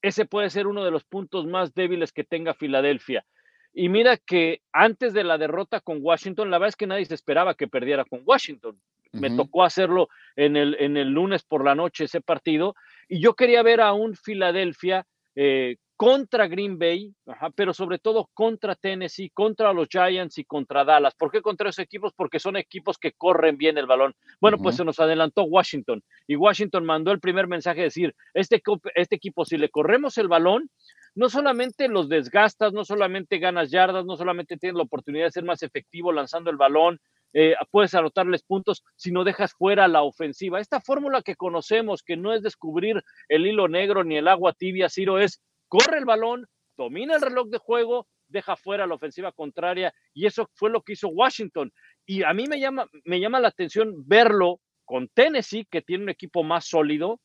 Ese 0.00 0.24
puede 0.24 0.50
ser 0.50 0.68
uno 0.68 0.84
de 0.84 0.92
los 0.92 1.02
puntos 1.02 1.48
más 1.48 1.74
débiles 1.74 2.12
que 2.12 2.22
tenga 2.22 2.54
Filadelfia. 2.54 3.26
Y 3.72 3.88
mira 3.88 4.16
que 4.18 4.60
antes 4.72 5.12
de 5.14 5.24
la 5.24 5.36
derrota 5.36 5.80
con 5.80 5.98
Washington, 6.00 6.52
la 6.52 6.58
verdad 6.58 6.68
es 6.68 6.76
que 6.76 6.86
nadie 6.86 7.06
se 7.06 7.16
esperaba 7.16 7.54
que 7.54 7.66
perdiera 7.66 8.04
con 8.04 8.22
Washington. 8.24 8.80
Me 9.10 9.34
tocó 9.34 9.64
hacerlo 9.64 10.08
en 10.36 10.56
el, 10.56 10.76
en 10.78 10.96
el 10.96 11.08
lunes 11.08 11.42
por 11.42 11.64
la 11.64 11.74
noche 11.74 12.04
ese 12.04 12.20
partido. 12.20 12.76
Y 13.08 13.20
yo 13.20 13.34
quería 13.34 13.64
ver 13.64 13.80
a 13.80 13.92
un 13.92 14.14
Filadelfia 14.14 15.06
eh, 15.34 15.78
contra 15.96 16.48
Green 16.48 16.78
Bay, 16.78 17.14
pero 17.54 17.72
sobre 17.72 17.98
todo 17.98 18.28
contra 18.34 18.74
Tennessee, 18.74 19.30
contra 19.30 19.72
los 19.72 19.88
Giants 19.88 20.38
y 20.38 20.44
contra 20.44 20.84
Dallas. 20.84 21.14
¿Por 21.14 21.30
qué 21.30 21.40
contra 21.40 21.68
esos 21.68 21.84
equipos? 21.84 22.12
Porque 22.14 22.40
son 22.40 22.56
equipos 22.56 22.98
que 22.98 23.12
corren 23.12 23.56
bien 23.56 23.78
el 23.78 23.86
balón. 23.86 24.14
Bueno, 24.40 24.58
pues 24.58 24.76
se 24.76 24.84
nos 24.84 24.98
adelantó 24.98 25.44
Washington 25.44 26.02
y 26.26 26.36
Washington 26.36 26.84
mandó 26.84 27.12
el 27.12 27.20
primer 27.20 27.46
mensaje 27.46 27.82
decir, 27.82 28.14
este, 28.34 28.62
este 28.94 29.14
equipo, 29.14 29.44
si 29.44 29.56
le 29.56 29.68
corremos 29.68 30.18
el 30.18 30.28
balón, 30.28 30.68
no 31.14 31.28
solamente 31.28 31.88
los 31.88 32.08
desgastas, 32.08 32.72
no 32.72 32.84
solamente 32.84 33.38
ganas 33.38 33.70
yardas, 33.70 34.04
no 34.04 34.16
solamente 34.16 34.56
tienes 34.56 34.76
la 34.76 34.82
oportunidad 34.82 35.26
de 35.26 35.32
ser 35.32 35.44
más 35.44 35.62
efectivo 35.62 36.10
lanzando 36.12 36.50
el 36.50 36.56
balón, 36.56 37.00
eh, 37.36 37.54
puedes 37.70 37.94
anotarles 37.94 38.42
puntos, 38.42 38.84
sino 38.96 39.24
dejas 39.24 39.52
fuera 39.54 39.88
la 39.88 40.02
ofensiva. 40.02 40.60
Esta 40.60 40.80
fórmula 40.80 41.22
que 41.22 41.34
conocemos, 41.34 42.02
que 42.02 42.16
no 42.16 42.32
es 42.32 42.42
descubrir 42.42 43.02
el 43.28 43.46
hilo 43.46 43.68
negro 43.68 44.04
ni 44.04 44.16
el 44.16 44.28
agua 44.28 44.52
tibia, 44.52 44.88
Ciro, 44.88 45.18
es 45.18 45.40
corre 45.74 45.98
el 45.98 46.04
balón, 46.04 46.46
domina 46.76 47.16
el 47.16 47.20
reloj 47.20 47.48
de 47.48 47.58
juego, 47.58 48.06
deja 48.28 48.54
fuera 48.54 48.86
la 48.86 48.94
ofensiva 48.94 49.32
contraria 49.32 49.92
y 50.12 50.26
eso 50.26 50.48
fue 50.54 50.70
lo 50.70 50.82
que 50.82 50.92
hizo 50.92 51.08
Washington. 51.08 51.72
Y 52.06 52.22
a 52.22 52.32
mí 52.32 52.46
me 52.46 52.60
llama, 52.60 52.86
me 53.04 53.18
llama 53.18 53.40
la 53.40 53.48
atención 53.48 53.92
verlo 54.06 54.60
con 54.84 55.08
Tennessee, 55.08 55.66
que 55.68 55.82
tiene 55.82 56.04
un 56.04 56.10
equipo 56.10 56.44
más 56.44 56.66
sólido, 56.66 57.20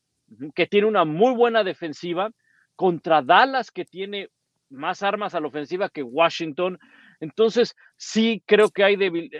que 0.56 0.66
tiene 0.66 0.88
una 0.88 1.04
muy 1.04 1.32
buena 1.34 1.62
defensiva, 1.62 2.30
contra 2.74 3.22
Dallas, 3.22 3.70
que 3.70 3.84
tiene 3.84 4.28
más 4.68 5.02
armas 5.04 5.34
a 5.34 5.40
la 5.40 5.46
ofensiva 5.46 5.88
que 5.88 6.02
Washington. 6.02 6.76
Entonces, 7.20 7.76
sí 7.96 8.42
creo 8.46 8.70
que 8.70 8.82
hay 8.82 8.96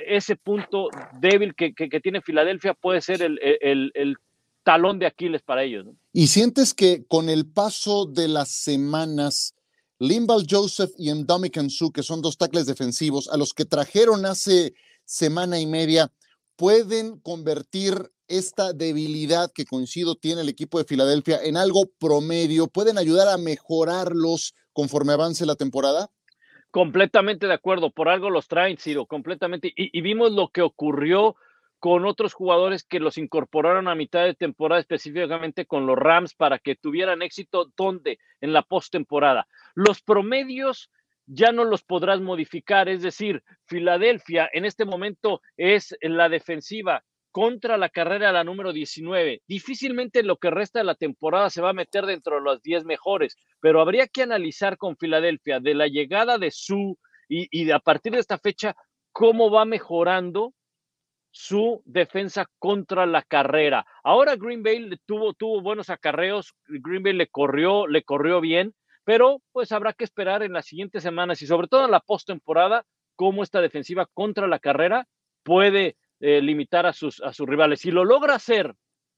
ese 0.07 0.37
punto 0.37 0.89
débil 1.19 1.55
que, 1.57 1.73
tiene 2.01 2.21
Filadelfia 2.21 2.75
puede 2.75 3.01
ser 3.01 3.23
el, 3.23 3.41
el 3.43 4.17
talón 4.63 4.99
de 4.99 5.07
Aquiles 5.07 5.43
para 5.43 5.63
ellos. 5.63 5.87
¿Y 6.13 6.29
sientes 6.29 6.75
que 6.75 7.05
con 7.07 7.29
el 7.29 7.47
paso 7.47 8.07
de 8.07 8.29
las 8.29 8.51
semanas, 8.51 9.55
Limbal 9.99 10.47
Joseph 10.49 10.91
y 10.99 11.13
Ndamukong 11.13 11.71
Su, 11.71 11.93
que 11.93 12.03
son 12.03 12.23
dos 12.23 12.37
tackles 12.37 12.67
defensivos, 12.67 13.29
a 13.29 13.37
los 13.37 13.53
que 13.55 13.65
trajeron 13.65 14.27
hace 14.27 14.75
semana 15.05 15.61
y 15.61 15.67
media, 15.67 16.13
pueden 16.57 17.19
convertir 17.21 18.11
esta 18.29 18.73
debilidad 18.73 19.51
que 19.53 19.65
coincido 19.65 20.15
tiene 20.15 20.43
el 20.43 20.49
equipo 20.49 20.79
de 20.79 20.85
Filadelfia 20.85 21.41
en 21.43 21.57
algo 21.57 21.87
promedio? 21.99 22.69
¿Pueden 22.69 22.97
ayudar 22.97 23.29
a 23.29 23.39
mejorarlos 23.39 24.55
conforme 24.73 25.13
avance 25.13 25.45
la 25.47 25.57
temporada? 25.57 26.11
Completamente 26.71 27.49
de 27.49 27.55
acuerdo, 27.55 27.91
por 27.91 28.09
algo 28.09 28.31
los 28.31 28.47
traen, 28.47 28.77
Ciro, 28.79 29.07
completamente. 29.07 29.73
Y, 29.77 29.97
y 29.97 30.01
vimos 30.03 30.31
lo 30.33 30.49
que 30.49 30.63
ocurrió 30.63 31.35
con 31.81 32.05
otros 32.05 32.35
jugadores 32.35 32.85
que 32.85 33.01
los 33.01 33.17
incorporaron 33.17 33.89
a 33.89 33.95
mitad 33.95 34.25
de 34.25 34.35
temporada, 34.35 34.81
específicamente 34.81 35.65
con 35.65 35.87
los 35.87 35.97
Rams, 35.97 36.35
para 36.35 36.59
que 36.59 36.77
tuvieran 36.77 37.23
éxito 37.23 37.73
donde 37.75 38.19
en 38.43 38.53
la 38.53 38.63
postemporada. 38.63 39.49
Los 39.75 40.03
promedios 40.03 40.91
ya 41.27 41.53
no 41.53 41.65
los 41.65 41.83
podrás 41.83 42.21
modificar, 42.21 42.89
es 42.91 43.03
decir, 43.03 43.43
Filadelfia 43.67 44.49
en 44.53 44.67
este 44.67 44.85
momento 44.85 45.41
es 45.57 45.97
la 46.03 46.29
defensiva 46.29 47.03
contra 47.31 47.79
la 47.79 47.89
carrera 47.89 48.33
la 48.33 48.45
número 48.45 48.73
19. 48.75 49.41
Difícilmente 49.47 50.23
lo 50.23 50.37
que 50.37 50.51
resta 50.51 50.81
de 50.81 50.85
la 50.85 50.97
temporada 50.97 51.49
se 51.49 51.63
va 51.63 51.71
a 51.71 51.75
meter 51.75 52.05
dentro 52.05 52.37
de 52.37 52.43
los 52.43 52.61
10 52.61 52.85
mejores, 52.85 53.39
pero 53.61 53.81
habría 53.81 54.07
que 54.07 54.23
analizar 54.23 54.77
con 54.77 54.99
Filadelfia 54.99 55.61
de 55.61 55.75
la 55.75 55.87
llegada 55.87 56.37
de 56.37 56.51
Su 56.51 56.99
y 57.29 57.71
a 57.71 57.79
partir 57.79 58.13
de 58.13 58.19
esta 58.19 58.39
fecha 58.39 58.75
cómo 59.13 59.53
va 59.53 59.65
mejorando 59.65 60.53
su 61.31 61.83
defensa 61.85 62.47
contra 62.59 63.07
la 63.07 63.23
carrera. 63.23 63.87
Ahora 64.03 64.37
Green 64.37 64.63
Bay 64.63 64.91
tuvo, 65.07 65.33
tuvo 65.35 65.61
buenos 65.61 65.91
acarreos, 65.91 66.55
Green 66.67 67.03
Bay 67.03 67.13
le 67.13 67.29
corrió, 67.29 67.87
le 67.87 68.03
corrió 68.03 68.41
bien, 68.41 68.75
pero 69.05 69.41
pues 69.53 69.73
habrá 69.73 69.93
que 69.93 70.05
esperar 70.05 70.43
en 70.43 70.53
las 70.53 70.67
siguientes 70.67 71.03
semanas 71.03 71.41
y 71.43 71.47
sobre 71.47 71.69
todo 71.69 71.85
en 71.85 71.91
la 71.91 72.01
postemporada 72.01 72.85
cómo 73.17 73.43
esta 73.43 73.61
defensiva 73.61 74.07
contra 74.13 74.47
la 74.47 74.59
carrera 74.59 75.07
puede 75.43 75.97
eh, 76.21 76.41
limitar 76.43 76.87
a 76.87 76.93
sus, 76.93 77.21
a 77.23 77.33
sus 77.33 77.49
rivales. 77.49 77.81
Si 77.81 77.91
lo 77.91 78.05
logra 78.05 78.35
hacer 78.35 78.75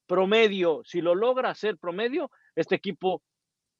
promedio, 0.06 0.82
si 0.84 1.00
lo 1.00 1.14
logra 1.14 1.50
hacer 1.50 1.78
promedio, 1.78 2.30
este 2.54 2.74
equipo 2.74 3.22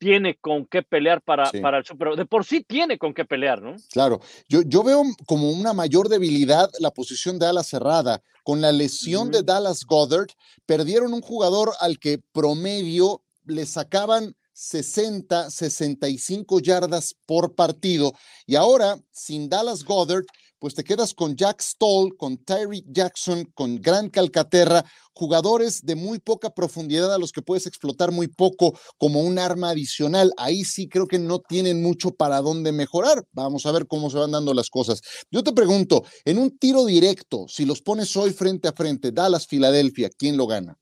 tiene 0.02 0.36
con 0.40 0.66
qué 0.66 0.82
pelear 0.82 1.22
para, 1.22 1.48
para 1.62 1.78
el 1.78 1.84
pero 1.96 2.16
de 2.16 2.26
por 2.26 2.44
sí 2.44 2.64
tiene 2.66 2.98
con 2.98 3.14
qué 3.14 3.24
pelear, 3.24 3.62
¿no? 3.62 3.76
Claro, 3.92 4.20
yo, 4.48 4.62
yo 4.62 4.82
veo 4.82 5.04
como 5.26 5.48
una 5.52 5.72
mayor 5.72 6.08
debilidad 6.08 6.68
la 6.80 6.90
posición 6.90 7.38
de 7.38 7.46
ala 7.46 7.62
cerrada. 7.62 8.20
Con 8.42 8.60
la 8.60 8.72
lesión 8.72 9.30
de 9.30 9.44
Dallas 9.44 9.84
Goddard, 9.84 10.26
perdieron 10.66 11.14
un 11.14 11.20
jugador 11.20 11.70
al 11.78 12.00
que 12.00 12.18
promedio 12.32 13.22
le 13.44 13.64
sacaban 13.64 14.34
60, 14.54 15.50
65 15.50 16.58
yardas 16.58 17.14
por 17.24 17.54
partido. 17.54 18.12
Y 18.44 18.56
ahora, 18.56 18.98
sin 19.12 19.48
Dallas 19.48 19.84
Goddard, 19.84 20.24
pues 20.62 20.76
te 20.76 20.84
quedas 20.84 21.12
con 21.12 21.34
Jack 21.34 21.60
Stoll, 21.60 22.16
con 22.16 22.36
Tyree 22.36 22.84
Jackson, 22.86 23.46
con 23.46 23.82
Grant 23.82 24.14
Calcaterra, 24.14 24.84
jugadores 25.12 25.84
de 25.84 25.96
muy 25.96 26.20
poca 26.20 26.50
profundidad 26.50 27.12
a 27.12 27.18
los 27.18 27.32
que 27.32 27.42
puedes 27.42 27.66
explotar 27.66 28.12
muy 28.12 28.28
poco 28.28 28.78
como 28.96 29.22
un 29.22 29.40
arma 29.40 29.70
adicional. 29.70 30.32
Ahí 30.36 30.62
sí 30.62 30.88
creo 30.88 31.08
que 31.08 31.18
no 31.18 31.40
tienen 31.40 31.82
mucho 31.82 32.12
para 32.12 32.40
dónde 32.40 32.70
mejorar. 32.70 33.24
Vamos 33.32 33.66
a 33.66 33.72
ver 33.72 33.88
cómo 33.88 34.08
se 34.08 34.18
van 34.18 34.30
dando 34.30 34.54
las 34.54 34.70
cosas. 34.70 35.02
Yo 35.32 35.42
te 35.42 35.52
pregunto, 35.52 36.04
en 36.24 36.38
un 36.38 36.56
tiro 36.56 36.84
directo, 36.84 37.48
si 37.48 37.64
los 37.64 37.82
pones 37.82 38.16
hoy 38.16 38.30
frente 38.30 38.68
a 38.68 38.72
frente, 38.72 39.10
Dallas, 39.10 39.48
Filadelfia, 39.48 40.10
¿quién 40.16 40.36
lo 40.36 40.46
gana? 40.46 40.78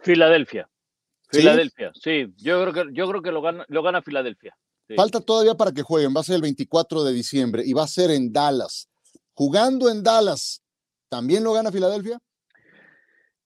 Filadelfia. 0.00 0.68
Filadelfia, 1.30 1.92
¿Sí? 1.94 2.26
Yo 2.38 2.60
creo 2.62 2.72
que, 2.72 2.92
yo 2.92 3.08
creo 3.08 3.22
que 3.22 3.30
lo 3.30 3.42
gana, 3.42 3.64
lo 3.68 3.80
gana 3.84 4.02
Filadelfia. 4.02 4.56
Falta 4.96 5.20
todavía 5.20 5.54
para 5.54 5.72
que 5.72 5.82
jueguen, 5.82 6.14
va 6.16 6.20
a 6.20 6.24
ser 6.24 6.36
el 6.36 6.42
24 6.42 7.04
de 7.04 7.12
diciembre 7.12 7.62
y 7.64 7.72
va 7.72 7.84
a 7.84 7.88
ser 7.88 8.10
en 8.10 8.32
Dallas. 8.32 8.88
Jugando 9.34 9.90
en 9.90 10.02
Dallas, 10.02 10.62
¿también 11.08 11.44
lo 11.44 11.52
gana 11.52 11.70
Filadelfia? 11.70 12.18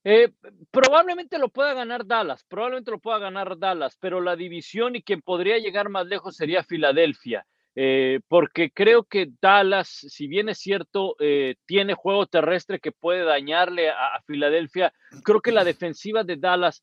Eh, 0.05 0.33
probablemente 0.71 1.39
lo 1.39 1.49
pueda 1.49 1.75
ganar 1.75 2.07
Dallas, 2.07 2.45
probablemente 2.49 2.91
lo 2.91 2.99
pueda 2.99 3.19
ganar 3.19 3.57
Dallas, 3.59 3.97
pero 4.01 4.21
la 4.21 4.35
división 4.35 4.97
y 4.97 5.03
quien 5.03 5.23
podría 5.23 5.59
llegar 5.59 5.91
más 5.91 6.07
lejos 6.07 6.35
sería 6.35 6.65
Filadelfia, 6.65 7.47
eh, 7.77 8.19
porque 8.27 8.73
creo 8.73 9.05
que 9.05 9.31
Dallas, 9.41 9.89
si 9.89 10.27
bien 10.27 10.49
es 10.49 10.59
cierto, 10.59 11.15
eh, 11.21 11.55
tiene 11.67 11.95
juego 11.95 12.27
terrestre 12.27 12.81
que 12.81 12.91
puede 12.91 13.23
dañarle 13.25 13.91
a, 13.91 14.17
a 14.17 14.23
Filadelfia, 14.23 14.93
creo 15.23 15.41
que 15.41 15.53
la 15.53 15.63
defensiva 15.63 16.25
de 16.25 16.37
Dallas 16.37 16.83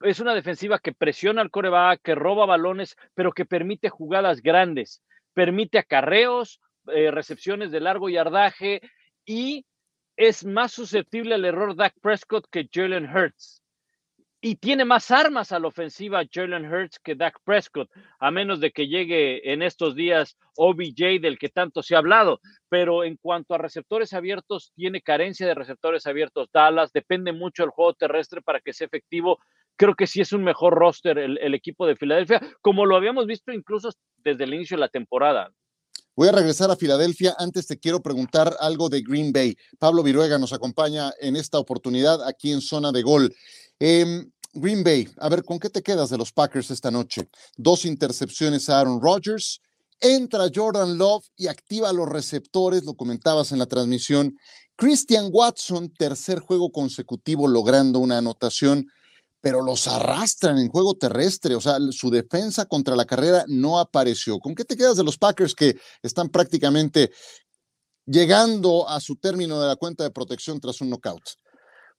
es 0.00 0.20
una 0.20 0.34
defensiva 0.34 0.78
que 0.78 0.92
presiona 0.92 1.42
al 1.42 1.50
coreback, 1.50 2.00
que 2.02 2.14
roba 2.14 2.46
balones, 2.46 2.96
pero 3.14 3.32
que 3.32 3.44
permite 3.44 3.88
jugadas 3.88 4.42
grandes, 4.42 5.02
permite 5.34 5.78
acarreos, 5.78 6.60
eh, 6.88 7.10
recepciones 7.10 7.70
de 7.70 7.80
largo 7.80 8.08
yardaje 8.08 8.80
y 9.24 9.66
es 10.16 10.44
más 10.44 10.72
susceptible 10.72 11.34
al 11.34 11.44
error 11.44 11.74
Dak 11.74 11.94
Prescott 12.00 12.46
que 12.50 12.68
Jalen 12.72 13.06
Hurts 13.14 13.62
y 14.40 14.54
tiene 14.54 14.84
más 14.84 15.10
armas 15.10 15.50
a 15.50 15.58
la 15.58 15.68
ofensiva 15.68 16.22
Jalen 16.30 16.72
Hurts 16.72 17.00
que 17.00 17.16
Dak 17.16 17.40
Prescott, 17.42 17.90
a 18.20 18.30
menos 18.30 18.60
de 18.60 18.70
que 18.70 18.86
llegue 18.86 19.52
en 19.52 19.60
estos 19.60 19.96
días 19.96 20.36
OBJ 20.56 21.20
del 21.20 21.36
que 21.36 21.48
tanto 21.48 21.82
se 21.82 21.94
ha 21.96 21.98
hablado. 21.98 22.40
Pero 22.68 23.02
en 23.02 23.16
cuanto 23.16 23.54
a 23.54 23.58
receptores 23.58 24.12
abiertos, 24.12 24.72
tiene 24.76 25.00
carencia 25.00 25.48
de 25.48 25.54
receptores 25.54 26.06
abiertos. 26.06 26.48
Dallas 26.52 26.92
depende 26.92 27.32
mucho 27.32 27.64
del 27.64 27.70
juego 27.70 27.94
terrestre 27.94 28.40
para 28.40 28.60
que 28.60 28.72
sea 28.72 28.86
efectivo. 28.86 29.40
Creo 29.76 29.94
que 29.94 30.06
sí 30.06 30.20
es 30.20 30.32
un 30.32 30.42
mejor 30.42 30.74
roster 30.74 31.18
el, 31.18 31.54
equipo 31.54 31.86
de 31.86 31.96
Filadelfia, 31.96 32.40
como 32.62 32.86
lo 32.86 32.96
habíamos 32.96 33.26
visto 33.26 33.52
incluso 33.52 33.90
desde 34.24 34.44
el 34.44 34.54
inicio 34.54 34.76
de 34.76 34.80
la 34.80 34.88
temporada. 34.88 35.50
Voy 36.14 36.28
a 36.28 36.32
regresar 36.32 36.70
a 36.70 36.76
Filadelfia. 36.76 37.34
Antes 37.38 37.66
te 37.66 37.78
quiero 37.78 38.00
preguntar 38.00 38.56
algo 38.60 38.88
de 38.88 39.02
Green 39.02 39.32
Bay. 39.32 39.54
Pablo 39.78 40.02
Viruega 40.02 40.38
nos 40.38 40.54
acompaña 40.54 41.12
en 41.20 41.36
esta 41.36 41.58
oportunidad 41.58 42.26
aquí 42.26 42.52
en 42.52 42.62
zona 42.62 42.90
de 42.90 43.02
gol. 43.02 43.34
Eh, 43.78 44.24
Green 44.54 44.82
Bay, 44.82 45.08
a 45.18 45.28
ver, 45.28 45.44
¿con 45.44 45.58
qué 45.58 45.68
te 45.68 45.82
quedas 45.82 46.08
de 46.08 46.16
los 46.16 46.32
Packers 46.32 46.70
esta 46.70 46.90
noche? 46.90 47.28
Dos 47.56 47.84
intercepciones 47.84 48.70
a 48.70 48.80
Aaron 48.80 49.02
Rodgers, 49.02 49.60
entra 50.00 50.50
Jordan 50.54 50.96
Love 50.96 51.26
y 51.36 51.48
activa 51.48 51.92
los 51.92 52.08
receptores, 52.08 52.84
lo 52.84 52.94
comentabas 52.94 53.52
en 53.52 53.58
la 53.58 53.66
transmisión. 53.66 54.38
Christian 54.76 55.28
Watson, 55.30 55.92
tercer 55.92 56.40
juego 56.40 56.70
consecutivo 56.70 57.48
logrando 57.48 57.98
una 57.98 58.18
anotación, 58.18 58.88
pero 59.40 59.62
los 59.62 59.86
arrastran 59.86 60.58
en 60.58 60.68
juego 60.68 60.94
terrestre, 60.94 61.54
o 61.54 61.60
sea, 61.60 61.78
su 61.90 62.10
defensa 62.10 62.66
contra 62.66 62.96
la 62.96 63.04
carrera 63.04 63.44
no 63.48 63.78
apareció. 63.78 64.38
¿Con 64.38 64.54
qué 64.54 64.64
te 64.64 64.76
quedas 64.76 64.96
de 64.96 65.04
los 65.04 65.18
Packers 65.18 65.54
que 65.54 65.76
están 66.02 66.28
prácticamente 66.28 67.10
llegando 68.06 68.88
a 68.88 69.00
su 69.00 69.16
término 69.16 69.60
de 69.60 69.68
la 69.68 69.76
cuenta 69.76 70.04
de 70.04 70.10
protección 70.10 70.60
tras 70.60 70.80
un 70.80 70.90
knockout? 70.90 71.22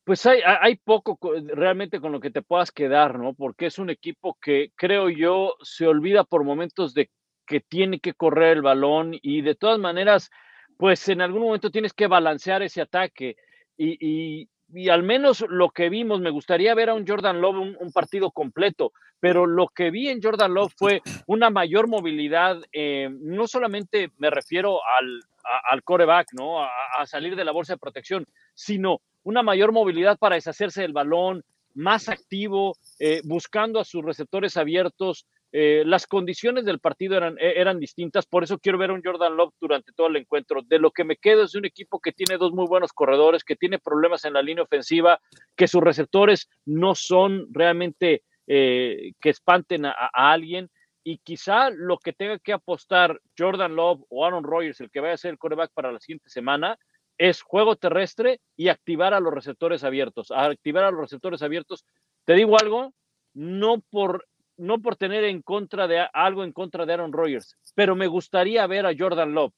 Pues 0.03 0.25
hay, 0.25 0.77
poco 0.85 1.19
realmente 1.47 1.99
con 1.99 2.13
lo 2.13 2.21
que 2.21 2.31
te 2.31 2.41
puedas 2.41 2.71
quedar, 2.71 3.19
¿no? 3.19 3.33
Porque 3.33 3.65
es 3.65 3.77
un 3.77 3.89
equipo 3.89 4.37
que 4.41 4.71
creo 4.77 5.09
yo 5.09 5.55
se 5.61 5.85
olvida 5.85 6.23
por 6.23 6.45
momentos 6.45 6.93
de 6.93 7.11
que 7.45 7.59
tiene 7.59 7.99
que 7.99 8.13
correr 8.13 8.55
el 8.55 8.61
balón 8.61 9.17
y 9.21 9.41
de 9.41 9.55
todas 9.55 9.79
maneras, 9.79 10.29
pues 10.77 11.09
en 11.09 11.19
algún 11.19 11.41
momento 11.41 11.71
tienes 11.71 11.91
que 11.91 12.07
balancear 12.07 12.61
ese 12.61 12.79
ataque 12.79 13.35
y, 13.77 14.47
y 14.73 14.89
al 14.89 15.03
menos 15.03 15.45
lo 15.47 15.69
que 15.69 15.89
vimos, 15.89 16.19
me 16.19 16.29
gustaría 16.29 16.75
ver 16.75 16.89
a 16.89 16.93
un 16.93 17.07
Jordan 17.07 17.41
Love 17.41 17.77
un, 17.79 17.91
partido 17.91 18.31
completo, 18.31 18.91
pero 19.19 19.45
lo 19.45 19.69
que 19.69 19.91
vi 19.91 20.09
en 20.09 20.21
Jordan 20.21 20.53
Love 20.53 20.73
fue 20.75 21.01
una 21.25 21.49
mayor 21.49 21.87
movilidad, 21.87 22.57
eh, 22.71 23.09
no 23.11 23.47
solamente 23.47 24.11
me 24.17 24.29
refiero 24.29 24.79
al, 24.99 25.21
a, 25.43 25.73
al 25.73 25.83
coreback, 25.83 26.27
¿no? 26.33 26.63
A, 26.63 26.69
a 26.99 27.05
salir 27.05 27.35
de 27.35 27.45
la 27.45 27.51
bolsa 27.51 27.73
de 27.73 27.79
protección, 27.79 28.25
sino 28.53 29.01
una 29.23 29.43
mayor 29.43 29.71
movilidad 29.71 30.17
para 30.17 30.35
deshacerse 30.35 30.81
del 30.81 30.93
balón, 30.93 31.43
más 31.77 32.09
activo, 32.09 32.75
eh, 32.99 33.21
buscando 33.23 33.79
a 33.79 33.85
sus 33.85 34.03
receptores 34.03 34.57
abiertos. 34.57 35.27
Eh, 35.51 35.83
las 35.85 36.07
condiciones 36.07 36.65
del 36.65 36.79
partido 36.79 37.15
eran, 37.15 37.37
e, 37.39 37.59
eran 37.59 37.79
distintas, 37.79 38.25
por 38.25 38.43
eso 38.43 38.59
quiero 38.59 38.77
ver 38.77 38.89
a 38.89 38.93
un 38.93 39.01
Jordan 39.03 39.37
Love 39.37 39.53
durante 39.59 39.93
todo 39.93 40.07
el 40.07 40.17
encuentro. 40.17 40.61
De 40.61 40.79
lo 40.79 40.91
que 40.91 41.03
me 41.03 41.15
quedo 41.15 41.43
es 41.43 41.53
de 41.53 41.59
un 41.59 41.65
equipo 41.65 41.99
que 41.99 42.11
tiene 42.11 42.37
dos 42.37 42.51
muy 42.51 42.67
buenos 42.67 42.91
corredores, 42.91 43.43
que 43.43 43.55
tiene 43.55 43.79
problemas 43.79 44.25
en 44.25 44.33
la 44.33 44.41
línea 44.41 44.63
ofensiva, 44.63 45.19
que 45.55 45.67
sus 45.67 45.81
receptores 45.81 46.49
no 46.65 46.95
son 46.95 47.47
realmente 47.51 48.23
eh, 48.47 49.13
que 49.21 49.29
espanten 49.29 49.85
a, 49.85 49.93
alguien. 50.13 50.69
Y 51.03 51.19
quizá 51.19 51.69
lo 51.69 51.97
que 51.97 52.11
tenga 52.11 52.37
que 52.39 52.51
apostar 52.51 53.21
Jordan 53.37 53.75
Love 53.75 54.03
o 54.09 54.25
Aaron 54.25 54.43
Rodgers, 54.43 54.81
el 54.81 54.91
que 54.91 54.99
vaya 54.99 55.13
a 55.13 55.17
ser 55.17 55.31
el 55.31 55.37
coreback 55.37 55.71
para 55.73 55.91
la 55.91 56.01
siguiente 56.01 56.29
semana, 56.29 56.77
es 57.17 57.41
juego 57.41 57.77
terrestre 57.77 58.41
y 58.55 58.67
activar 58.67 59.13
a 59.13 59.21
los 59.21 59.33
receptores 59.33 59.85
abiertos. 59.85 60.31
A 60.31 60.45
activar 60.45 60.83
a 60.83 60.91
los 60.91 61.01
receptores 61.01 61.41
abiertos, 61.41 61.85
te 62.25 62.33
digo 62.33 62.59
algo, 62.59 62.93
no 63.33 63.79
por, 63.89 64.27
no 64.57 64.81
por 64.81 64.95
tener 64.95 65.23
en 65.23 65.41
contra 65.41 65.87
de 65.87 66.05
algo 66.13 66.43
en 66.43 66.51
contra 66.51 66.85
de 66.85 66.93
Aaron 66.93 67.13
Rodgers, 67.13 67.55
pero 67.75 67.95
me 67.95 68.07
gustaría 68.07 68.65
ver 68.67 68.85
a 68.85 68.93
Jordan 68.97 69.33
Love 69.33 69.53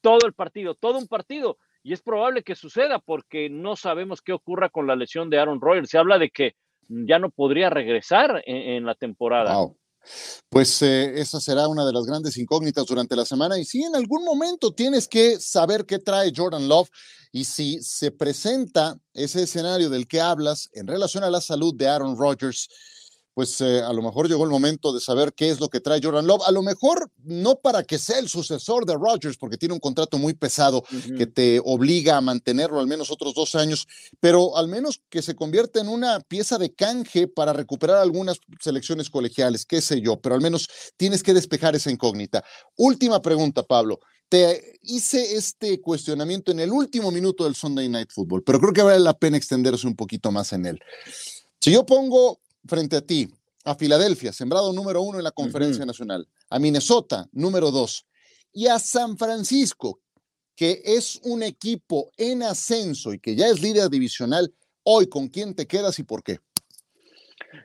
todo 0.00 0.26
el 0.26 0.34
partido, 0.34 0.74
todo 0.74 0.98
un 0.98 1.08
partido. 1.08 1.58
Y 1.82 1.92
es 1.92 2.02
probable 2.02 2.42
que 2.42 2.54
suceda 2.54 2.98
porque 2.98 3.50
no 3.50 3.76
sabemos 3.76 4.22
qué 4.22 4.32
ocurra 4.32 4.70
con 4.70 4.86
la 4.86 4.96
lesión 4.96 5.28
de 5.28 5.38
Aaron 5.38 5.60
Rodgers. 5.60 5.90
Se 5.90 5.98
habla 5.98 6.18
de 6.18 6.30
que 6.30 6.54
ya 6.88 7.18
no 7.18 7.30
podría 7.30 7.70
regresar 7.70 8.42
en, 8.46 8.84
la 8.84 8.94
temporada. 8.94 9.56
Pues 10.48 10.82
eh, 10.82 11.18
esa 11.18 11.40
será 11.40 11.68
una 11.68 11.84
de 11.86 11.92
las 11.92 12.04
grandes 12.04 12.36
incógnitas 12.36 12.86
durante 12.86 13.16
la 13.16 13.24
semana. 13.24 13.58
Y 13.58 13.64
si 13.64 13.82
en 13.82 13.96
algún 13.96 14.24
momento 14.24 14.72
tienes 14.72 15.08
que 15.08 15.38
saber 15.40 15.86
qué 15.86 15.98
trae 15.98 16.32
Jordan 16.34 16.68
Love 16.68 16.88
y 17.32 17.44
si 17.44 17.82
se 17.82 18.10
presenta 18.10 18.98
ese 19.12 19.42
escenario 19.42 19.90
del 19.90 20.06
que 20.06 20.20
hablas 20.20 20.70
en 20.72 20.86
relación 20.86 21.24
a 21.24 21.30
la 21.30 21.40
salud 21.40 21.74
de 21.74 21.88
Aaron 21.88 22.16
Rodgers, 22.16 22.68
pues 23.34 23.60
eh, 23.60 23.82
a 23.82 23.92
lo 23.92 24.00
mejor 24.00 24.28
llegó 24.28 24.44
el 24.44 24.50
momento 24.50 24.92
de 24.92 25.00
saber 25.00 25.34
qué 25.34 25.50
es 25.50 25.58
lo 25.58 25.68
que 25.68 25.80
trae 25.80 26.00
Jordan 26.02 26.26
Love. 26.26 26.42
A 26.46 26.52
lo 26.52 26.62
mejor 26.62 27.10
no 27.24 27.56
para 27.56 27.82
que 27.82 27.98
sea 27.98 28.20
el 28.20 28.28
sucesor 28.28 28.86
de 28.86 28.94
Rodgers, 28.94 29.36
porque 29.36 29.56
tiene 29.56 29.74
un 29.74 29.80
contrato 29.80 30.18
muy 30.18 30.34
pesado 30.34 30.78
uh 30.78 30.96
-huh. 30.96 31.18
que 31.18 31.26
te 31.26 31.60
obliga 31.64 32.16
a 32.16 32.20
mantenerlo 32.20 32.78
al 32.78 32.86
menos 32.86 33.10
otros 33.10 33.34
dos 33.34 33.56
años, 33.56 33.88
pero 34.20 34.56
al 34.56 34.68
menos 34.68 35.00
que 35.10 35.20
se 35.20 35.34
convierta 35.34 35.80
en 35.80 35.88
una 35.88 36.20
pieza 36.20 36.58
de 36.58 36.72
canje 36.72 37.26
para 37.26 37.52
recuperar 37.52 37.96
algunas 37.96 38.38
selecciones 38.60 39.10
colegiales, 39.10 39.66
qué 39.66 39.80
sé 39.80 40.00
yo, 40.00 40.20
pero 40.20 40.36
al 40.36 40.40
menos 40.40 40.68
tienes 40.96 41.22
que 41.22 41.34
despejar 41.34 41.74
esa 41.74 41.90
incógnita. 41.90 42.44
Última 42.76 43.20
pregunta, 43.20 43.64
Pablo. 43.64 43.98
Te 44.28 44.78
hice 44.82 45.36
este 45.36 45.80
cuestionamiento 45.80 46.50
en 46.50 46.60
el 46.60 46.72
último 46.72 47.10
minuto 47.10 47.44
del 47.44 47.54
Sunday 47.54 47.88
Night 47.88 48.10
Football, 48.10 48.42
pero 48.42 48.58
creo 48.58 48.72
que 48.72 48.82
vale 48.82 49.00
la 49.00 49.12
pena 49.12 49.36
extenderse 49.36 49.86
un 49.86 49.94
poquito 49.94 50.32
más 50.32 50.52
en 50.52 50.66
él. 50.66 50.80
Si 51.60 51.72
yo 51.72 51.84
pongo 51.84 52.40
frente 52.66 52.96
a 52.96 53.00
ti, 53.00 53.28
a 53.64 53.74
Filadelfia, 53.74 54.32
sembrado 54.32 54.72
número 54.72 55.00
uno 55.02 55.18
en 55.18 55.24
la 55.24 55.32
conferencia 55.32 55.82
uh 55.82 55.84
-huh. 55.84 55.88
nacional, 55.88 56.28
a 56.50 56.58
Minnesota, 56.58 57.28
número 57.32 57.70
dos, 57.70 58.06
y 58.52 58.66
a 58.66 58.78
San 58.78 59.16
Francisco, 59.16 60.00
que 60.54 60.82
es 60.84 61.20
un 61.24 61.42
equipo 61.42 62.10
en 62.16 62.42
ascenso 62.42 63.12
y 63.12 63.18
que 63.18 63.34
ya 63.34 63.48
es 63.48 63.60
líder 63.60 63.88
divisional, 63.88 64.52
hoy 64.84 65.08
con 65.08 65.28
quién 65.28 65.54
te 65.54 65.66
quedas 65.66 65.98
y 65.98 66.04
por 66.04 66.22
qué. 66.22 66.38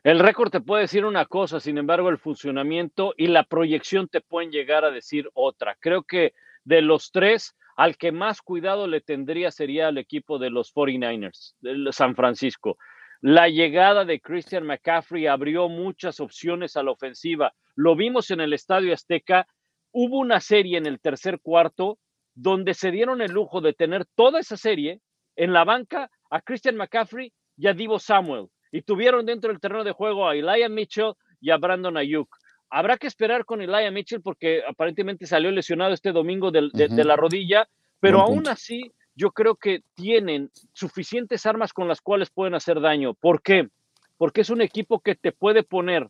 El 0.03 0.19
récord 0.19 0.51
te 0.51 0.61
puede 0.61 0.83
decir 0.83 1.05
una 1.05 1.25
cosa, 1.25 1.59
sin 1.59 1.77
embargo, 1.77 2.09
el 2.09 2.17
funcionamiento 2.17 3.13
y 3.17 3.27
la 3.27 3.43
proyección 3.43 4.07
te 4.07 4.21
pueden 4.21 4.51
llegar 4.51 4.85
a 4.85 4.91
decir 4.91 5.29
otra. 5.33 5.77
Creo 5.79 6.03
que 6.03 6.33
de 6.63 6.81
los 6.81 7.11
tres, 7.11 7.55
al 7.75 7.97
que 7.97 8.11
más 8.11 8.41
cuidado 8.41 8.87
le 8.87 9.01
tendría 9.01 9.51
sería 9.51 9.89
el 9.89 9.97
equipo 9.97 10.37
de 10.37 10.49
los 10.49 10.73
49ers, 10.73 11.55
de 11.61 11.91
San 11.91 12.15
Francisco. 12.15 12.77
La 13.21 13.49
llegada 13.49 14.05
de 14.05 14.21
Christian 14.21 14.65
McCaffrey 14.65 15.27
abrió 15.27 15.67
muchas 15.67 16.21
opciones 16.21 16.77
a 16.77 16.83
la 16.83 16.91
ofensiva. 16.91 17.53
Lo 17.75 17.95
vimos 17.95 18.31
en 18.31 18.39
el 18.39 18.53
Estadio 18.53 18.93
Azteca. 18.93 19.45
Hubo 19.91 20.19
una 20.19 20.39
serie 20.39 20.77
en 20.77 20.85
el 20.85 21.01
tercer 21.01 21.39
cuarto 21.41 21.97
donde 22.33 22.73
se 22.73 22.91
dieron 22.91 23.21
el 23.21 23.31
lujo 23.31 23.59
de 23.59 23.73
tener 23.73 24.05
toda 24.15 24.39
esa 24.39 24.55
serie 24.55 25.01
en 25.35 25.51
la 25.51 25.65
banca 25.65 26.09
a 26.29 26.39
Christian 26.41 26.77
McCaffrey 26.77 27.33
y 27.57 27.67
a 27.67 27.73
Divo 27.73 27.99
Samuel. 27.99 28.47
Y 28.71 28.83
tuvieron 28.83 29.25
dentro 29.25 29.49
del 29.49 29.59
terreno 29.59 29.83
de 29.83 29.91
juego 29.91 30.29
a 30.29 30.35
Elijah 30.35 30.69
Mitchell 30.69 31.13
y 31.41 31.49
a 31.49 31.57
Brandon 31.57 31.97
Ayuk. 31.97 32.33
Habrá 32.69 32.97
que 32.97 33.07
esperar 33.07 33.43
con 33.43 33.61
Elijah 33.61 33.91
Mitchell 33.91 34.21
porque 34.21 34.61
aparentemente 34.65 35.25
salió 35.25 35.51
lesionado 35.51 35.93
este 35.93 36.13
domingo 36.13 36.51
de, 36.51 36.69
la 37.03 37.15
rodilla, 37.17 37.67
pero 37.99 38.21
aún 38.21 38.47
así 38.47 38.93
yo 39.15 39.31
creo 39.31 39.55
que 39.55 39.83
tienen 39.95 40.51
suficientes 40.73 41.45
armas 41.45 41.73
con 41.73 41.87
las 41.87 42.01
cuales 42.01 42.29
pueden 42.29 42.55
hacer 42.55 42.79
daño. 42.79 43.13
¿Por 43.13 43.41
qué? 43.41 43.69
Porque 44.17 44.41
es 44.41 44.49
un 44.49 44.61
equipo 44.61 44.99
que 44.99 45.15
te 45.15 45.31
puede 45.31 45.63
poner 45.63 46.09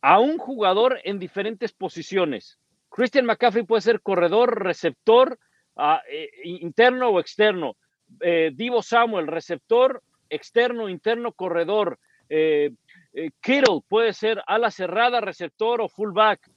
a 0.00 0.18
un 0.20 0.38
jugador 0.38 1.00
en 1.04 1.18
diferentes 1.18 1.72
posiciones. 1.72 2.58
Christian 2.90 3.26
McCaffrey 3.26 3.64
puede 3.64 3.82
ser 3.82 4.00
corredor, 4.00 4.62
receptor, 4.62 5.38
ah, 5.76 6.02
eh, 6.10 6.28
interno 6.44 7.08
o 7.08 7.20
externo. 7.20 7.76
Eh, 8.20 8.50
Divo 8.54 8.82
Samuel, 8.82 9.26
receptor, 9.26 10.02
externo, 10.28 10.88
interno, 10.88 11.32
corredor. 11.32 11.98
Eh, 12.28 12.70
eh, 13.12 13.30
Kittle 13.40 13.80
puede 13.88 14.12
ser 14.12 14.42
ala 14.46 14.70
cerrada, 14.70 15.20
receptor 15.20 15.80
o 15.80 15.88
fullback. 15.88 16.50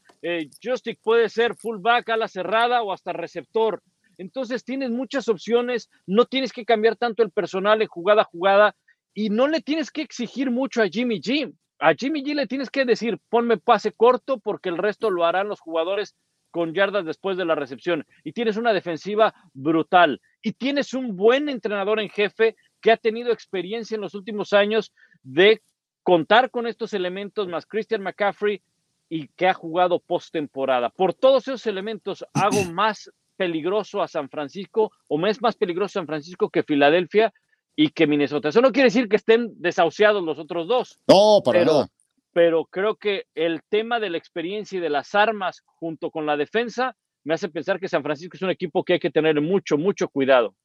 Justick 0.61 0.99
puede 1.01 1.29
ser 1.29 1.55
fullback, 1.55 2.09
ala 2.09 2.27
cerrada 2.27 2.81
o 2.81 2.91
hasta 2.91 3.13
receptor. 3.13 3.81
Entonces 4.17 4.63
tienes 4.63 4.89
muchas 4.89 5.27
opciones, 5.27 5.89
no 6.05 6.25
tienes 6.25 6.51
que 6.51 6.65
cambiar 6.65 6.95
tanto 6.95 7.23
el 7.23 7.31
personal 7.31 7.81
en 7.81 7.87
jugada 7.87 8.23
a 8.23 8.25
jugada 8.25 8.75
y 9.13 9.29
no 9.29 9.47
le 9.47 9.61
tienes 9.61 9.91
que 9.91 10.01
exigir 10.01 10.51
mucho 10.51 10.81
a 10.81 10.87
Jimmy 10.87 11.19
G. 11.21 11.53
A 11.79 11.93
Jimmy 11.93 12.23
G 12.23 12.35
le 12.35 12.47
tienes 12.47 12.69
que 12.69 12.85
decir, 12.85 13.19
ponme 13.29 13.57
pase 13.57 13.91
corto 13.91 14.39
porque 14.39 14.69
el 14.69 14.77
resto 14.77 15.09
lo 15.09 15.25
harán 15.25 15.47
los 15.47 15.59
jugadores 15.59 16.15
con 16.51 16.73
yardas 16.73 17.05
después 17.05 17.37
de 17.37 17.45
la 17.45 17.55
recepción. 17.55 18.05
Y 18.23 18.31
tienes 18.33 18.57
una 18.57 18.73
defensiva 18.73 19.33
brutal. 19.53 20.21
Y 20.41 20.53
tienes 20.53 20.93
un 20.93 21.15
buen 21.15 21.49
entrenador 21.49 21.99
en 21.99 22.09
jefe 22.09 22.55
que 22.81 22.91
ha 22.91 22.97
tenido 22.97 23.31
experiencia 23.31 23.95
en 23.95 24.01
los 24.01 24.15
últimos 24.15 24.53
años 24.53 24.93
de 25.23 25.61
contar 26.03 26.49
con 26.49 26.67
estos 26.67 26.93
elementos 26.93 27.47
más 27.47 27.65
Christian 27.65 28.01
McCaffrey 28.01 28.61
y 29.09 29.27
que 29.29 29.47
ha 29.47 29.53
jugado 29.53 29.99
postemporada. 29.99 30.89
Por 30.89 31.13
todos 31.13 31.47
esos 31.47 31.65
elementos 31.67 32.25
hago 32.33 32.63
más 32.73 33.11
peligroso 33.37 34.01
a 34.01 34.07
San 34.07 34.29
Francisco 34.29 34.91
o 35.07 35.25
es 35.27 35.41
más 35.41 35.55
peligroso 35.55 35.93
San 35.93 36.07
Francisco 36.07 36.49
que 36.49 36.63
Filadelfia 36.63 37.33
y 37.75 37.89
que 37.89 38.07
Minnesota. 38.07 38.49
Eso 38.49 38.61
no 38.61 38.71
quiere 38.71 38.87
decir 38.87 39.07
que 39.07 39.15
estén 39.15 39.53
desahuciados 39.61 40.23
los 40.23 40.39
otros 40.39 40.67
dos. 40.67 40.99
No, 41.07 41.41
para 41.45 41.63
nada. 41.63 41.87
Pero 42.33 42.65
creo 42.65 42.95
que 42.95 43.25
el 43.35 43.61
tema 43.69 43.99
de 43.99 44.09
la 44.09 44.17
experiencia 44.17 44.77
y 44.77 44.81
de 44.81 44.89
las 44.89 45.15
armas 45.15 45.61
junto 45.65 46.11
con 46.11 46.25
la 46.25 46.35
defensa 46.35 46.95
me 47.23 47.33
hace 47.33 47.49
pensar 47.49 47.79
que 47.79 47.87
San 47.87 48.03
Francisco 48.03 48.35
es 48.35 48.41
un 48.41 48.49
equipo 48.49 48.83
que 48.83 48.93
hay 48.93 48.99
que 48.99 49.11
tener 49.11 49.39
mucho, 49.41 49.77
mucho 49.77 50.07
cuidado. 50.07 50.55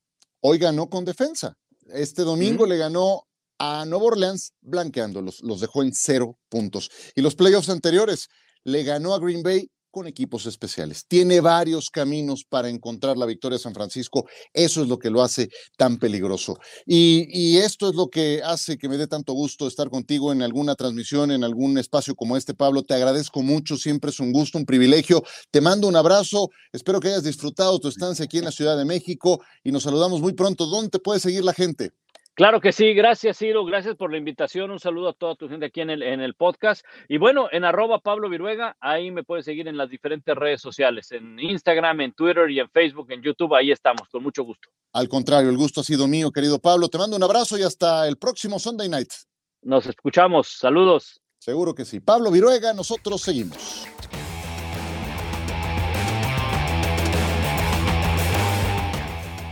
Hoy 0.41 0.59
ganó 0.59 0.88
con 0.88 1.05
defensa. 1.05 1.57
Este 1.93 2.23
domingo 2.23 2.67
le 2.67 2.79
ganó 2.79 3.25
a 3.59 3.85
Nueva 3.85 4.07
Orleans 4.07 4.55
blanqueándolos, 4.61 5.43
los 5.43 5.61
dejó 5.61 5.83
en 5.83 5.93
cero 5.93 6.38
puntos. 6.49 6.91
Y 7.14 7.21
los 7.21 7.35
playoffs 7.35 7.69
anteriores 7.69 8.29
le 8.64 8.85
ganó 8.85 9.14
a 9.14 9.19
Green 9.19 9.43
Bay 9.43 9.71
con 9.93 10.09
equipos 10.09 10.47
especiales. 10.47 11.05
Tiene 11.07 11.41
varios 11.41 11.91
caminos 11.91 12.45
para 12.45 12.69
encontrar 12.69 13.17
la 13.17 13.27
victoria 13.27 13.59
de 13.59 13.63
San 13.63 13.75
Francisco. 13.75 14.27
Eso 14.53 14.83
es 14.83 14.89
lo 14.89 14.99
que 14.99 15.11
lo 15.11 15.23
hace 15.23 15.51
tan 15.77 15.99
peligroso. 15.99 16.59
Y, 16.87 17.59
esto 17.59 17.91
es 17.91 17.95
lo 17.95 18.09
que 18.09 18.41
hace 18.43 18.79
que 18.79 18.89
me 18.89 18.97
dé 18.97 19.07
tanto 19.07 19.35
gusto 19.35 19.69
estar 19.69 19.91
contigo 19.91 20.33
en 20.33 20.43
alguna 20.43 20.75
transmisión, 20.75 21.31
en 21.31 21.45
algún 21.45 21.77
espacio 21.79 22.17
como 22.17 22.37
este, 22.37 22.55
Pablo. 22.55 22.83
Te 22.83 22.95
agradezco 22.95 23.43
mucho, 23.43 23.77
siempre 23.77 24.11
es 24.11 24.19
un 24.19 24.33
gusto, 24.33 24.59
un 24.59 24.65
privilegio. 24.65 25.23
Te 25.51 25.61
mando 25.61 25.87
un 25.87 25.95
abrazo. 25.95 26.51
Espero 26.73 26.99
que 26.99 27.09
hayas 27.09 27.25
disfrutado 27.25 27.79
tu 27.79 27.88
estancia 27.88 28.25
aquí 28.25 28.38
en 28.38 28.47
la 28.47 28.53
Ciudad 28.53 28.77
de 28.77 28.87
México 28.87 29.40
y 29.62 29.71
nos 29.71 29.83
saludamos 29.83 30.23
muy 30.23 30.33
pronto. 30.33 30.66
¿Dónde 30.66 30.90
te 30.90 30.99
puede 30.99 31.21
seguir 31.21 31.45
la 31.45 31.53
gente? 31.53 31.93
Claro 32.35 32.62
que 32.62 32.73
sí, 32.73 32.95
gracias 32.95 33.37
Ciro, 33.37 33.62
gracias 33.66 33.95
por 33.95 34.11
la 34.11 34.16
invitación, 34.16 34.71
un 34.71 34.81
saludo 34.81 35.11
a 35.11 35.12
toda 35.12 35.35
tu 35.35 35.51
gente 35.51 35.66
aquí 35.66 35.83
en 35.83 35.90
el, 35.90 36.03
en 36.03 36.23
el 36.23 36.35
podcast 36.35 36.83
y 37.07 37.18
bueno, 37.18 37.49
en 37.53 37.62
arroba 37.62 37.99
Pablo 37.99 38.31
Viruega, 38.31 38.75
ahí 38.81 39.11
me 39.11 39.23
puedes 39.23 39.45
seguir 39.45 39.68
en 39.68 39.77
las 39.77 39.90
diferentes 39.90 40.35
redes 40.35 40.62
sociales, 40.62 41.12
en 41.12 41.38
Instagram, 41.38 42.01
en 42.01 42.12
Twitter 42.12 42.51
y 42.51 42.59
en 42.59 42.71
Facebook, 42.71 43.11
en 43.11 43.21
YouTube, 43.21 43.55
ahí 43.55 43.71
estamos, 43.71 44.09
con 44.09 44.23
mucho 44.23 44.45
gusto. 44.45 44.71
Al 44.95 45.11
contrario, 45.11 45.51
el 45.51 45.59
gusto 45.59 45.83
ha 45.83 45.85
sido 45.85 46.09
mío, 46.09 46.31
querido 46.31 46.59
Pablo, 46.59 46.88
te 46.88 46.97
mando 46.97 47.16
un 47.16 47.23
abrazo 47.23 47.59
y 47.59 47.64
hasta 47.64 48.09
el 48.09 48.16
próximo 48.16 48.59
Sunday 48.59 48.88
Night. 48.88 49.12
Nos 49.61 49.87
escuchamos, 49.87 50.49
saludos. 50.49 51.21
Seguro 51.38 51.75
que 51.75 51.85
sí. 51.85 52.01
Pablo 52.01 52.31
Viruega, 52.31 52.73
nosotros 52.73 53.21
seguimos. 53.21 53.82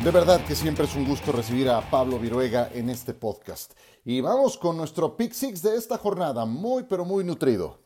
De 0.05 0.11
verdad 0.11 0.43
que 0.47 0.55
siempre 0.55 0.87
es 0.87 0.95
un 0.97 1.05
gusto 1.05 1.31
recibir 1.31 1.69
a 1.69 1.83
Pablo 1.91 2.19
Viruega 2.19 2.71
en 2.73 2.89
este 2.89 3.13
podcast. 3.13 3.75
Y 4.03 4.23
vamos 4.23 4.57
con 4.57 4.79
nuestro 4.79 5.15
Pick 5.15 5.35
Six 5.35 5.61
de 5.61 5.77
esta 5.77 5.99
jornada, 5.99 6.47
muy 6.47 6.85
pero 6.85 7.05
muy 7.05 7.23
nutrido. 7.23 7.81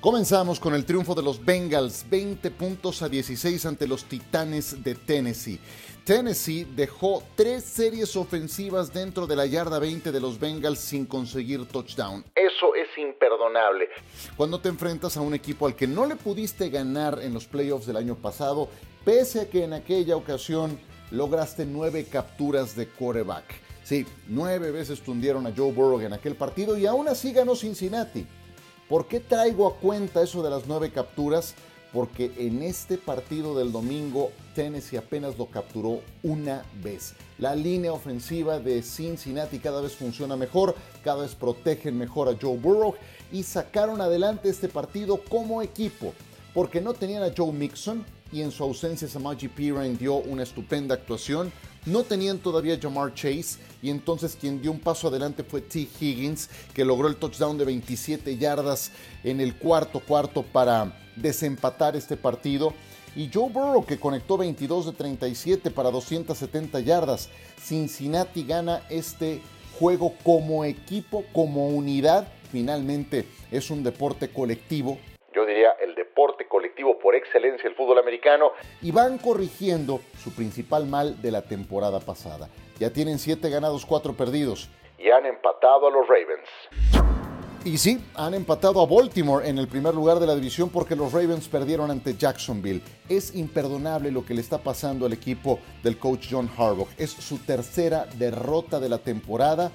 Comenzamos 0.00 0.58
con 0.58 0.74
el 0.74 0.84
triunfo 0.84 1.14
de 1.14 1.22
los 1.22 1.44
Bengals, 1.44 2.06
20 2.10 2.50
puntos 2.50 3.00
a 3.02 3.08
16 3.08 3.66
ante 3.66 3.86
los 3.86 4.04
Titanes 4.04 4.82
de 4.82 4.96
Tennessee. 4.96 5.60
Tennessee 6.04 6.64
dejó 6.64 7.22
tres 7.34 7.64
series 7.64 8.16
ofensivas 8.16 8.92
dentro 8.92 9.26
de 9.26 9.36
la 9.36 9.46
yarda 9.46 9.78
20 9.78 10.10
de 10.10 10.20
los 10.20 10.40
Bengals 10.40 10.78
sin 10.78 11.06
conseguir 11.06 11.66
touchdown. 11.66 12.24
Eso 12.34 12.74
es 12.74 12.88
imperdonable. 12.96 13.88
Cuando 14.36 14.60
te 14.60 14.68
enfrentas 14.68 15.16
a 15.16 15.20
un 15.20 15.34
equipo 15.34 15.66
al 15.66 15.76
que 15.76 15.86
no 15.86 16.06
le 16.06 16.16
pudiste 16.16 16.70
ganar 16.70 17.18
en 17.22 17.34
los 17.34 17.46
playoffs 17.46 17.86
del 17.86 17.96
año 17.96 18.14
pasado, 18.14 18.68
pese 19.04 19.40
a 19.42 19.50
que 19.50 19.64
en 19.64 19.72
aquella 19.72 20.16
ocasión 20.16 20.78
lograste 21.10 21.64
nueve 21.66 22.06
capturas 22.10 22.74
de 22.74 22.88
quarterback. 22.88 23.44
Sí, 23.84 24.06
nueve 24.26 24.70
veces 24.70 25.00
tundieron 25.00 25.46
a 25.46 25.52
Joe 25.56 25.72
Burrow 25.72 26.00
en 26.00 26.12
aquel 26.12 26.34
partido 26.34 26.76
y 26.76 26.86
aún 26.86 27.08
así 27.08 27.32
ganó 27.32 27.56
Cincinnati. 27.56 28.26
¿Por 28.88 29.06
qué 29.06 29.20
traigo 29.20 29.66
a 29.66 29.76
cuenta 29.76 30.22
eso 30.22 30.42
de 30.42 30.50
las 30.50 30.66
nueve 30.66 30.90
capturas? 30.90 31.54
Porque 31.92 32.32
en 32.38 32.62
este 32.62 32.98
partido 32.98 33.56
del 33.56 33.72
domingo 33.72 34.30
Tennessee 34.54 34.96
apenas 34.96 35.38
lo 35.38 35.46
capturó 35.46 36.00
una 36.22 36.64
vez. 36.82 37.14
La 37.38 37.54
línea 37.54 37.92
ofensiva 37.92 38.58
de 38.58 38.82
Cincinnati 38.82 39.58
cada 39.58 39.80
vez 39.80 39.94
funciona 39.94 40.36
mejor, 40.36 40.74
cada 41.02 41.22
vez 41.22 41.34
protegen 41.34 41.96
mejor 41.96 42.28
a 42.28 42.36
Joe 42.40 42.56
Burrow 42.56 42.94
y 43.32 43.42
sacaron 43.42 44.00
adelante 44.00 44.48
este 44.48 44.68
partido 44.68 45.20
como 45.28 45.62
equipo, 45.62 46.12
porque 46.54 46.80
no 46.80 46.94
tenían 46.94 47.22
a 47.22 47.32
Joe 47.36 47.52
Mixon 47.52 48.04
y 48.32 48.42
en 48.42 48.50
su 48.50 48.64
ausencia 48.64 49.08
Samaji 49.08 49.48
Piran 49.48 49.96
dio 49.96 50.16
una 50.16 50.42
estupenda 50.42 50.94
actuación. 50.94 51.52
No 51.86 52.02
tenían 52.02 52.38
todavía 52.38 52.78
Jamar 52.80 53.14
Chase 53.14 53.58
y 53.82 53.90
entonces 53.90 54.36
quien 54.40 54.60
dio 54.60 54.72
un 54.72 54.80
paso 54.80 55.08
adelante 55.08 55.44
fue 55.44 55.60
T. 55.60 55.88
Higgins, 56.00 56.48
que 56.74 56.84
logró 56.84 57.08
el 57.08 57.16
touchdown 57.16 57.58
de 57.58 57.64
27 57.64 58.36
yardas 58.36 58.90
en 59.24 59.40
el 59.40 59.56
cuarto 59.56 60.00
cuarto 60.00 60.42
para 60.42 60.98
desempatar 61.16 61.96
este 61.96 62.16
partido. 62.16 62.74
Y 63.14 63.30
Joe 63.32 63.50
Burrow 63.50 63.84
que 63.84 63.98
conectó 63.98 64.36
22 64.36 64.86
de 64.86 64.92
37 64.92 65.70
para 65.70 65.90
270 65.90 66.80
yardas. 66.80 67.28
Cincinnati 67.60 68.44
gana 68.44 68.82
este 68.90 69.40
juego 69.78 70.14
como 70.22 70.64
equipo, 70.64 71.24
como 71.32 71.68
unidad. 71.68 72.28
Finalmente 72.50 73.26
es 73.50 73.70
un 73.70 73.82
deporte 73.82 74.30
colectivo. 74.30 74.98
Yo 75.38 75.46
diría 75.46 75.70
el 75.80 75.94
deporte 75.94 76.48
colectivo 76.48 76.98
por 76.98 77.14
excelencia 77.14 77.68
el 77.68 77.76
fútbol 77.76 78.00
americano. 78.00 78.50
Y 78.82 78.90
van 78.90 79.18
corrigiendo 79.18 80.00
su 80.20 80.34
principal 80.34 80.84
mal 80.88 81.22
de 81.22 81.30
la 81.30 81.42
temporada 81.42 82.00
pasada. 82.00 82.48
Ya 82.80 82.90
tienen 82.90 83.20
7 83.20 83.48
ganados, 83.48 83.86
4 83.86 84.14
perdidos. 84.14 84.68
Y 84.98 85.10
han 85.10 85.26
empatado 85.26 85.86
a 85.86 85.90
los 85.92 86.08
Ravens. 86.08 86.48
Y 87.64 87.78
sí, 87.78 88.04
han 88.16 88.34
empatado 88.34 88.80
a 88.82 88.86
Baltimore 88.86 89.48
en 89.48 89.58
el 89.58 89.68
primer 89.68 89.94
lugar 89.94 90.18
de 90.18 90.26
la 90.26 90.34
división 90.34 90.70
porque 90.70 90.96
los 90.96 91.12
Ravens 91.12 91.46
perdieron 91.46 91.92
ante 91.92 92.16
Jacksonville. 92.16 92.82
Es 93.08 93.36
imperdonable 93.36 94.10
lo 94.10 94.26
que 94.26 94.34
le 94.34 94.40
está 94.40 94.58
pasando 94.58 95.06
al 95.06 95.12
equipo 95.12 95.60
del 95.84 96.00
coach 96.00 96.26
John 96.32 96.50
Harbaugh. 96.58 96.88
Es 96.98 97.10
su 97.12 97.38
tercera 97.38 98.06
derrota 98.16 98.80
de 98.80 98.88
la 98.88 98.98
temporada 98.98 99.70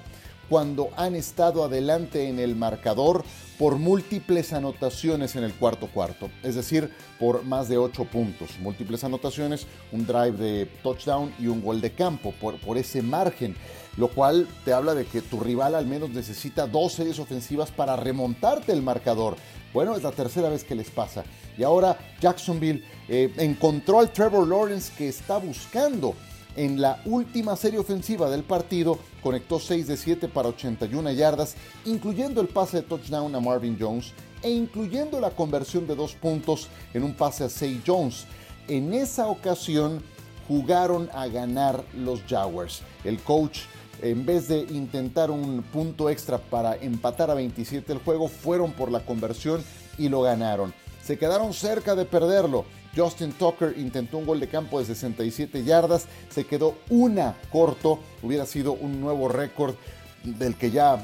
cuando 0.48 0.90
han 0.96 1.14
estado 1.14 1.64
adelante 1.64 2.28
en 2.28 2.38
el 2.38 2.56
marcador 2.56 3.24
por 3.58 3.76
múltiples 3.76 4.52
anotaciones 4.52 5.36
en 5.36 5.44
el 5.44 5.54
cuarto 5.54 5.86
cuarto, 5.86 6.28
es 6.42 6.56
decir, 6.56 6.90
por 7.20 7.44
más 7.44 7.68
de 7.68 7.78
ocho 7.78 8.04
puntos. 8.04 8.50
Múltiples 8.60 9.04
anotaciones, 9.04 9.66
un 9.92 10.06
drive 10.06 10.32
de 10.32 10.66
touchdown 10.82 11.32
y 11.38 11.46
un 11.46 11.62
gol 11.62 11.80
de 11.80 11.92
campo, 11.92 12.34
por, 12.40 12.58
por 12.58 12.78
ese 12.78 13.00
margen 13.00 13.54
lo 13.96 14.08
cual 14.08 14.48
te 14.64 14.72
habla 14.72 14.94
de 14.94 15.04
que 15.06 15.22
tu 15.22 15.40
rival 15.40 15.74
al 15.74 15.86
menos 15.86 16.10
necesita 16.10 16.66
dos 16.66 16.92
series 16.94 17.18
ofensivas 17.18 17.70
para 17.70 17.96
remontarte 17.96 18.72
el 18.72 18.82
marcador. 18.82 19.36
Bueno, 19.72 19.96
es 19.96 20.02
la 20.02 20.12
tercera 20.12 20.48
vez 20.48 20.64
que 20.64 20.74
les 20.74 20.90
pasa. 20.90 21.24
Y 21.56 21.62
ahora 21.62 21.98
Jacksonville 22.20 22.84
eh, 23.08 23.32
encontró 23.38 24.00
al 24.00 24.10
Trevor 24.10 24.46
Lawrence 24.46 24.92
que 24.96 25.08
está 25.08 25.38
buscando. 25.38 26.14
En 26.56 26.80
la 26.80 27.00
última 27.04 27.56
serie 27.56 27.80
ofensiva 27.80 28.30
del 28.30 28.44
partido 28.44 28.98
conectó 29.22 29.58
6 29.58 29.88
de 29.88 29.96
7 29.96 30.28
para 30.28 30.50
81 30.50 31.12
yardas, 31.12 31.56
incluyendo 31.84 32.40
el 32.40 32.48
pase 32.48 32.78
de 32.78 32.82
touchdown 32.84 33.34
a 33.34 33.40
Marvin 33.40 33.76
Jones 33.78 34.12
e 34.42 34.50
incluyendo 34.50 35.20
la 35.20 35.30
conversión 35.30 35.86
de 35.86 35.96
dos 35.96 36.14
puntos 36.14 36.68
en 36.92 37.02
un 37.02 37.14
pase 37.14 37.44
a 37.44 37.48
Say 37.48 37.82
Jones. 37.84 38.26
En 38.68 38.92
esa 38.94 39.26
ocasión 39.26 40.02
jugaron 40.46 41.10
a 41.12 41.26
ganar 41.26 41.84
los 41.94 42.22
Jaguars. 42.28 42.82
El 43.04 43.18
coach 43.20 43.60
en 44.02 44.26
vez 44.26 44.48
de 44.48 44.60
intentar 44.70 45.30
un 45.30 45.62
punto 45.72 46.10
extra 46.10 46.38
para 46.38 46.76
empatar 46.76 47.30
a 47.30 47.34
27 47.34 47.92
el 47.92 47.98
juego, 47.98 48.28
fueron 48.28 48.72
por 48.72 48.90
la 48.90 49.00
conversión 49.00 49.64
y 49.98 50.08
lo 50.08 50.22
ganaron. 50.22 50.74
Se 51.02 51.18
quedaron 51.18 51.52
cerca 51.54 51.94
de 51.94 52.04
perderlo. 52.04 52.64
Justin 52.96 53.32
Tucker 53.32 53.74
intentó 53.76 54.18
un 54.18 54.26
gol 54.26 54.40
de 54.40 54.48
campo 54.48 54.78
de 54.78 54.86
67 54.86 55.64
yardas, 55.64 56.06
se 56.28 56.44
quedó 56.44 56.76
una 56.90 57.34
corto, 57.50 57.98
hubiera 58.22 58.46
sido 58.46 58.72
un 58.72 59.00
nuevo 59.00 59.28
récord 59.28 59.74
del 60.22 60.56
que 60.56 60.70
ya 60.70 60.98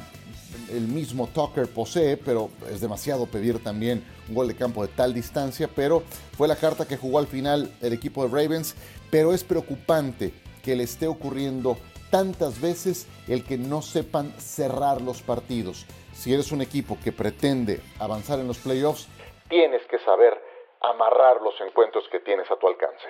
el 0.70 0.82
mismo 0.82 1.28
Tucker 1.28 1.68
posee, 1.68 2.16
pero 2.16 2.50
es 2.70 2.80
demasiado 2.80 3.26
pedir 3.26 3.62
también 3.62 4.04
un 4.28 4.34
gol 4.34 4.48
de 4.48 4.56
campo 4.56 4.86
de 4.86 4.92
tal 4.92 5.14
distancia, 5.14 5.68
pero 5.68 6.02
fue 6.36 6.48
la 6.48 6.56
carta 6.56 6.86
que 6.86 6.96
jugó 6.96 7.18
al 7.18 7.26
final 7.26 7.72
el 7.80 7.92
equipo 7.92 8.26
de 8.26 8.42
Ravens, 8.42 8.74
pero 9.10 9.32
es 9.32 9.44
preocupante 9.44 10.32
que 10.62 10.76
le 10.76 10.84
esté 10.84 11.06
ocurriendo 11.06 11.76
tantas 12.10 12.60
veces 12.60 13.06
el 13.28 13.44
que 13.44 13.56
no 13.56 13.82
sepan 13.82 14.32
cerrar 14.38 15.00
los 15.00 15.22
partidos. 15.22 15.86
Si 16.12 16.34
eres 16.34 16.52
un 16.52 16.60
equipo 16.60 16.98
que 17.02 17.12
pretende 17.12 17.80
avanzar 17.98 18.40
en 18.40 18.48
los 18.48 18.58
playoffs, 18.58 19.08
tienes 19.48 19.82
que 19.90 19.98
saber 20.04 20.49
amarrar 20.80 21.40
los 21.42 21.54
encuentros 21.60 22.04
que 22.10 22.20
tienes 22.20 22.50
a 22.50 22.56
tu 22.56 22.68
alcance. 22.68 23.06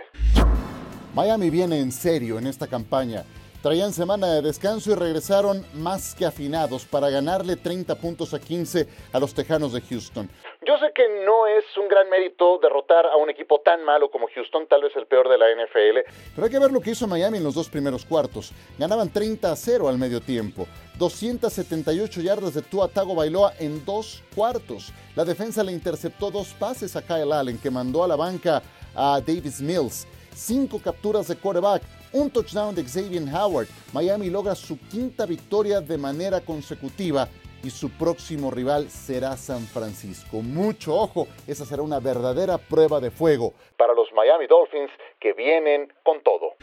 Miami 1.15 1.51
viene 1.51 1.81
en 1.81 1.93
serio 1.93 2.39
en 2.39 2.47
esta 2.47 2.67
campaña. 2.67 3.25
Traían 3.63 3.93
semana 3.93 4.27
de 4.27 4.41
descanso 4.41 4.91
y 4.91 4.95
regresaron 4.95 5.67
más 5.75 6.15
que 6.15 6.25
afinados 6.25 6.87
para 6.87 7.11
ganarle 7.11 7.57
30 7.57 7.95
puntos 7.97 8.33
a 8.33 8.41
15 8.41 8.87
a 9.13 9.21
los 9.21 9.35
Tejanos 9.35 9.75
de 9.75 9.83
Houston. 9.83 10.31
Yo 10.67 10.79
sé 10.79 10.93
que 10.95 11.07
no 11.27 11.47
es 11.47 11.65
un 11.77 11.87
gran 11.87 12.09
mérito 12.09 12.59
derrotar 12.63 13.05
a 13.05 13.17
un 13.17 13.29
equipo 13.29 13.61
tan 13.61 13.85
malo 13.85 14.11
como 14.11 14.29
Houston, 14.35 14.67
tal 14.67 14.83
vez 14.83 14.97
el 14.97 15.07
peor 15.07 15.29
de 15.29 15.37
la 15.37 15.47
NFL. 15.51 16.11
Pero 16.35 16.45
hay 16.47 16.51
que 16.51 16.59
ver 16.59 16.71
lo 16.71 16.81
que 16.81 16.93
hizo 16.93 17.07
Miami 17.07 17.37
en 17.37 17.45
los 17.45 17.55
dos 17.55 17.69
primeros 17.69 18.07
cuartos. 18.07 18.53
Ganaban 18.79 19.13
30 19.13 19.53
a 19.53 19.57
0 19.57 19.89
al 19.89 19.99
medio 19.99 20.23
tiempo. 20.23 20.67
278 21.01 22.21
yardas 22.21 22.53
de 22.53 22.61
Tua 22.61 22.91
Bailoa 22.95 23.55
en 23.59 23.83
dos 23.87 24.23
cuartos. 24.35 24.93
La 25.17 25.25
defensa 25.25 25.65
le 25.65 25.73
interceptó 25.73 26.31
dos 26.31 26.53
pases 26.53 26.95
a 26.95 27.01
Kyle 27.01 27.33
Allen, 27.33 27.57
que 27.57 27.71
mandó 27.71 28.05
a 28.05 28.09
la 28.09 28.17
banca 28.17 28.63
a 28.95 29.19
Davis 29.19 29.63
Mills. 29.63 30.07
Cinco 30.35 30.79
capturas 30.79 31.27
de 31.29 31.37
quarterback 31.37 31.83
un 32.13 32.31
touchdown 32.31 32.75
de 32.75 32.83
Xavier 32.83 33.23
Howard. 33.35 33.69
Miami 33.95 34.29
logra 34.29 34.55
su 34.55 34.79
quinta 34.91 35.25
victoria 35.25 35.81
de 35.81 35.97
manera 35.97 36.41
consecutiva 36.43 37.29
y 37.63 37.71
su 37.71 37.89
próximo 37.91 38.51
rival 38.51 38.91
será 38.91 39.39
San 39.39 39.61
Francisco. 39.61 40.43
Mucho 40.43 40.97
ojo, 40.97 41.29
esa 41.47 41.65
será 41.65 41.83
una 41.83 41.99
verdadera 41.99 42.59
prueba 42.59 43.01
de 43.01 43.11
fuego 43.11 43.55
para 43.79 43.95
los 43.95 44.13
Miami 44.13 44.47
Dolphins 44.47 44.91
que 45.19 45.33
vienen 45.33 45.91
con 46.03 46.23
todo. 46.23 46.57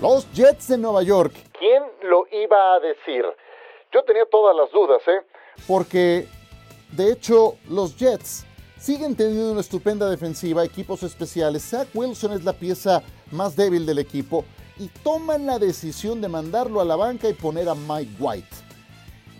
Los 0.00 0.28
Jets 0.32 0.66
de 0.66 0.78
Nueva 0.78 1.04
York. 1.04 1.32
¿Quién 1.56 1.80
lo 2.02 2.26
iba 2.32 2.74
a 2.74 2.80
decir? 2.80 3.24
Yo 3.92 4.02
tenía 4.04 4.24
todas 4.30 4.56
las 4.56 4.70
dudas, 4.72 5.02
¿eh? 5.06 5.26
Porque, 5.66 6.26
de 6.92 7.12
hecho, 7.12 7.56
los 7.68 7.96
Jets 7.96 8.44
siguen 8.78 9.14
teniendo 9.14 9.52
una 9.52 9.60
estupenda 9.60 10.08
defensiva, 10.08 10.64
equipos 10.64 11.02
especiales. 11.02 11.62
Zach 11.62 11.88
Wilson 11.94 12.32
es 12.32 12.44
la 12.44 12.52
pieza 12.52 13.02
más 13.30 13.54
débil 13.54 13.86
del 13.86 13.98
equipo 13.98 14.44
y 14.78 14.88
toman 14.88 15.46
la 15.46 15.58
decisión 15.58 16.20
de 16.20 16.28
mandarlo 16.28 16.80
a 16.80 16.84
la 16.84 16.96
banca 16.96 17.28
y 17.28 17.34
poner 17.34 17.68
a 17.68 17.74
Mike 17.74 18.16
White. 18.18 18.56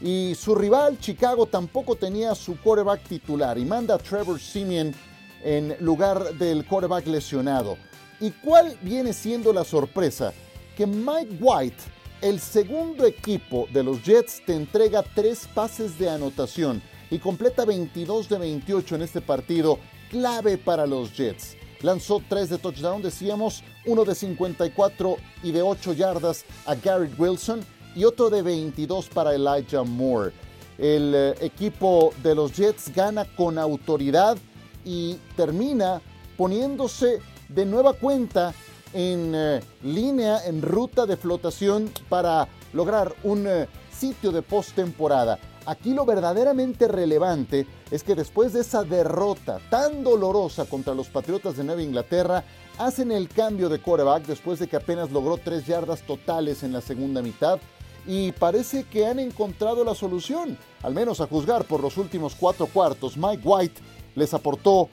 Y 0.01 0.35
su 0.35 0.55
rival, 0.55 0.99
Chicago, 0.99 1.47
tampoco 1.47 1.97
tenía 1.97 2.35
su 2.35 2.61
quarterback 2.61 3.03
titular 3.05 3.57
y 3.57 3.65
manda 3.65 3.95
a 3.95 3.99
Trevor 3.99 4.39
Simeon 4.39 4.95
en 5.43 5.77
lugar 5.81 6.35
del 6.35 6.67
quarterback 6.67 7.07
lesionado. 7.07 7.77
¿Y 8.21 8.31
cuál 8.31 8.77
viene 8.83 9.13
siendo 9.13 9.53
la 9.53 9.65
sorpresa? 9.65 10.33
Que 10.77 10.87
Mike 10.87 11.39
White, 11.41 11.83
el 12.23 12.41
segundo 12.41 13.05
equipo 13.05 13.69
de 13.73 13.83
los 13.83 14.03
Jets, 14.03 14.43
te 14.47 14.55
entrega 14.55 15.03
tres 15.03 15.49
pases 15.55 15.99
de 15.99 16.09
anotación 16.09 16.81
y 17.11 17.19
completa 17.19 17.65
22 17.65 18.29
de 18.29 18.39
28 18.39 18.95
en 18.95 19.03
este 19.03 19.21
partido 19.21 19.79
clave 20.11 20.57
para 20.57 20.87
los 20.87 21.15
Jets 21.15 21.57
lanzó 21.83 22.23
tres 22.29 22.49
de 22.49 22.59
touchdown, 22.59 23.03
decíamos, 23.03 23.63
uno 23.85 24.05
de 24.05 24.15
54 24.15 25.17
y 25.43 25.53
de 25.53 25.63
8 25.63 25.93
yardas 25.93 26.45
a 26.65 26.75
Garrett 26.75 27.19
Wilson 27.19 27.61
y 27.95 28.05
otro 28.05 28.31
de 28.31 28.43
22 28.43 29.09
para 29.09 29.35
Elijah 29.35 29.83
Moore. 29.83 30.33
El 30.79 31.13
eh, 31.15 31.35
equipo 31.41 32.13
de 32.23 32.35
los 32.35 32.53
Jets 32.53 32.93
gana 32.95 33.25
con 33.37 33.59
autoridad 33.59 34.39
y 34.85 35.17
termina 35.37 36.01
poniéndose 36.37 37.19
de 37.49 37.67
nueva 37.67 37.93
cuenta 37.93 38.55
en 38.93 39.33
eh, 39.35 39.61
línea, 39.83 40.47
en 40.47 40.63
ruta 40.63 41.07
de 41.07 41.17
flotación 41.17 41.91
para 42.09 42.49
lograr 42.73 43.15
un 43.25 43.47
eh, 43.47 43.69
sitio 43.91 44.33
de 44.33 44.43
postemporada. 44.43 45.39
Aquí 45.65 45.95
lo 45.95 46.05
verdaderamente 46.05 46.89
relevante 46.89 47.67
es 47.91 48.03
que 48.03 48.17
después 48.17 48.53
de 48.53 48.61
esa 48.61 48.83
derrota 48.83 49.61
tan 49.71 50.03
dolorosa 50.03 50.65
contra 50.65 50.95
los 50.95 51.09
Patriotas 51.09 51.57
de 51.57 51.63
Nueva 51.63 51.83
Inglaterra, 51.83 52.45
hacen 52.79 53.13
el 53.13 53.29
cambio 53.29 53.69
de 53.69 53.79
quarterback 53.79 54.27
después 54.27 54.59
de 54.59 54.67
que 54.67 54.77
apenas 54.77 55.13
logró 55.13 55.37
tres 55.37 55.67
yardas 55.67 56.03
totales 56.03 56.63
en 56.63 56.73
la 56.73 56.81
segunda 56.81 57.23
mitad 57.23 57.61
y 58.07 58.33
parece 58.33 58.85
que 58.85 59.07
han 59.07 59.19
encontrado 59.19 59.85
la 59.85 59.95
solución, 59.95 60.59
al 60.83 60.95
menos 60.95 61.21
a 61.21 61.27
juzgar 61.27 61.65
por 61.65 61.81
los 61.81 61.97
últimos 61.97 62.35
cuatro 62.35 62.67
cuartos. 62.67 63.17
Mike 63.17 63.43
White 63.45 63.81
les 64.15 64.35
aportó 64.35 64.89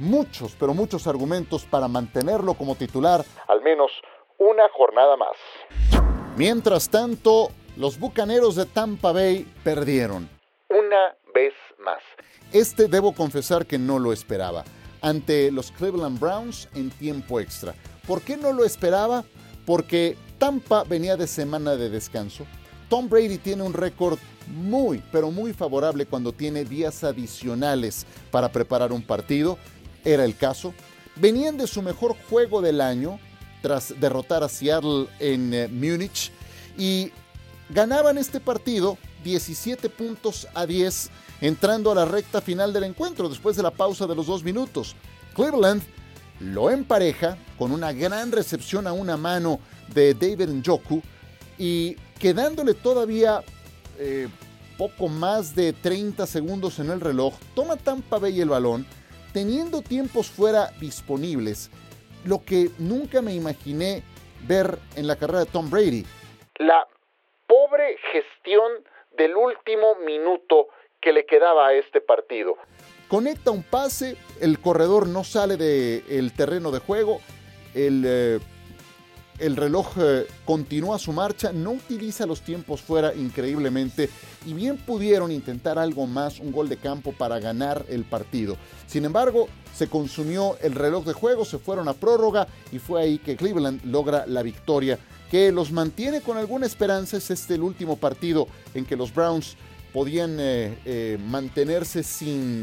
muchos, 0.00 0.56
pero 0.58 0.74
muchos 0.74 1.06
argumentos 1.06 1.64
para 1.64 1.86
mantenerlo 1.86 2.54
como 2.54 2.74
titular 2.74 3.24
al 3.46 3.62
menos 3.62 3.92
una 4.38 4.68
jornada 4.70 5.16
más. 5.16 5.36
Mientras 6.36 6.88
tanto, 6.88 7.50
los 7.76 7.98
Bucaneros 7.98 8.56
de 8.56 8.66
Tampa 8.66 9.12
Bay 9.12 9.46
perdieron. 9.62 10.28
Una 10.68 11.14
vez 11.34 11.54
más. 11.78 12.02
Este 12.52 12.88
debo 12.88 13.14
confesar 13.14 13.66
que 13.66 13.78
no 13.78 13.98
lo 13.98 14.12
esperaba. 14.12 14.64
Ante 15.02 15.50
los 15.50 15.70
Cleveland 15.72 16.18
Browns 16.18 16.68
en 16.74 16.90
tiempo 16.90 17.40
extra. 17.40 17.74
¿Por 18.06 18.22
qué 18.22 18.36
no 18.36 18.52
lo 18.52 18.64
esperaba? 18.64 19.24
Porque 19.66 20.16
Tampa 20.38 20.84
venía 20.84 21.16
de 21.16 21.26
semana 21.26 21.76
de 21.76 21.90
descanso. 21.90 22.46
Tom 22.88 23.08
Brady 23.08 23.38
tiene 23.38 23.62
un 23.62 23.72
récord 23.72 24.18
muy, 24.48 25.02
pero 25.12 25.30
muy 25.30 25.52
favorable 25.52 26.06
cuando 26.06 26.32
tiene 26.32 26.64
días 26.64 27.04
adicionales 27.04 28.06
para 28.30 28.50
preparar 28.50 28.92
un 28.92 29.02
partido. 29.02 29.58
Era 30.04 30.24
el 30.24 30.36
caso. 30.36 30.74
Venían 31.16 31.56
de 31.56 31.66
su 31.66 31.82
mejor 31.82 32.16
juego 32.28 32.62
del 32.62 32.80
año 32.80 33.18
tras 33.62 33.98
derrotar 34.00 34.42
a 34.42 34.48
Seattle 34.48 35.06
en 35.18 35.52
eh, 35.52 35.68
Múnich 35.68 36.30
y 36.78 37.12
ganaban 37.68 38.18
este 38.18 38.40
partido 38.40 38.96
17 39.24 39.88
puntos 39.90 40.48
a 40.54 40.66
10 40.66 41.10
entrando 41.40 41.92
a 41.92 41.94
la 41.94 42.04
recta 42.04 42.40
final 42.40 42.72
del 42.72 42.84
encuentro 42.84 43.28
después 43.28 43.56
de 43.56 43.62
la 43.62 43.70
pausa 43.70 44.06
de 44.06 44.14
los 44.14 44.26
dos 44.26 44.42
minutos. 44.42 44.96
Cleveland 45.34 45.82
lo 46.40 46.70
empareja 46.70 47.36
con 47.58 47.70
una 47.70 47.92
gran 47.92 48.32
recepción 48.32 48.86
a 48.86 48.92
una 48.92 49.16
mano 49.16 49.60
de 49.94 50.14
David 50.14 50.48
Njoku 50.48 51.02
y 51.58 51.96
quedándole 52.18 52.74
todavía 52.74 53.42
eh, 53.98 54.28
poco 54.78 55.08
más 55.08 55.54
de 55.54 55.74
30 55.74 56.26
segundos 56.26 56.78
en 56.78 56.90
el 56.90 57.00
reloj, 57.00 57.34
toma 57.54 57.76
Tampa 57.76 58.18
Bay 58.18 58.40
el 58.40 58.48
balón, 58.48 58.86
teniendo 59.32 59.82
tiempos 59.82 60.30
fuera 60.30 60.70
disponibles, 60.80 61.70
lo 62.24 62.44
que 62.44 62.70
nunca 62.78 63.22
me 63.22 63.34
imaginé 63.34 64.02
ver 64.46 64.78
en 64.96 65.06
la 65.06 65.16
carrera 65.16 65.40
de 65.40 65.46
Tom 65.46 65.70
Brady. 65.70 66.04
La 66.58 66.86
pobre 67.46 67.96
gestión 68.12 68.70
del 69.16 69.34
último 69.36 69.96
minuto 70.04 70.68
que 71.00 71.12
le 71.12 71.26
quedaba 71.26 71.68
a 71.68 71.74
este 71.74 72.00
partido. 72.00 72.56
Conecta 73.08 73.50
un 73.50 73.62
pase, 73.62 74.16
el 74.40 74.60
corredor 74.60 75.08
no 75.08 75.24
sale 75.24 75.56
del 75.56 76.32
terreno 76.32 76.70
de 76.70 76.78
juego, 76.78 77.20
el, 77.74 78.04
eh, 78.06 78.38
el 79.40 79.56
reloj 79.56 79.88
eh, 79.98 80.26
continúa 80.44 80.98
su 80.98 81.12
marcha, 81.12 81.52
no 81.52 81.72
utiliza 81.72 82.26
los 82.26 82.42
tiempos 82.42 82.80
fuera 82.80 83.14
increíblemente 83.14 84.10
y 84.46 84.52
bien 84.52 84.76
pudieron 84.76 85.32
intentar 85.32 85.78
algo 85.78 86.06
más, 86.06 86.38
un 86.38 86.52
gol 86.52 86.68
de 86.68 86.76
campo 86.76 87.12
para 87.12 87.40
ganar 87.40 87.84
el 87.88 88.04
partido. 88.04 88.56
Sin 88.86 89.04
embargo, 89.04 89.48
se 89.74 89.88
consumió 89.88 90.58
el 90.62 90.74
reloj 90.74 91.04
de 91.04 91.14
juego, 91.14 91.44
se 91.44 91.58
fueron 91.58 91.88
a 91.88 91.94
prórroga 91.94 92.46
y 92.70 92.78
fue 92.78 93.02
ahí 93.02 93.18
que 93.18 93.36
Cleveland 93.36 93.84
logra 93.84 94.26
la 94.26 94.42
victoria 94.42 94.98
que 95.30 95.52
los 95.52 95.72
mantiene 95.72 96.20
con 96.20 96.36
alguna 96.36 96.66
esperanza. 96.66 97.16
Es 97.16 97.30
este 97.30 97.54
el 97.54 97.62
último 97.62 97.96
partido 97.96 98.48
en 98.74 98.84
que 98.84 98.96
los 98.96 99.14
Browns 99.14 99.56
podían 99.92 100.36
eh, 100.38 100.78
eh, 100.84 101.18
mantenerse 101.24 102.02
sin 102.02 102.62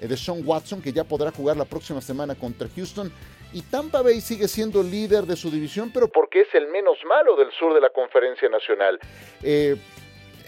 Deshaun 0.00 0.46
Watson, 0.46 0.80
que 0.80 0.92
ya 0.92 1.04
podrá 1.04 1.32
jugar 1.32 1.56
la 1.56 1.64
próxima 1.64 2.00
semana 2.00 2.34
contra 2.34 2.68
Houston. 2.74 3.12
Y 3.52 3.62
Tampa 3.62 4.02
Bay 4.02 4.20
sigue 4.20 4.46
siendo 4.46 4.82
líder 4.82 5.24
de 5.24 5.36
su 5.36 5.50
división, 5.50 5.90
pero 5.92 6.08
porque 6.08 6.42
es 6.42 6.54
el 6.54 6.68
menos 6.68 6.98
malo 7.06 7.36
del 7.36 7.50
sur 7.52 7.74
de 7.74 7.80
la 7.80 7.90
conferencia 7.90 8.48
nacional. 8.48 8.98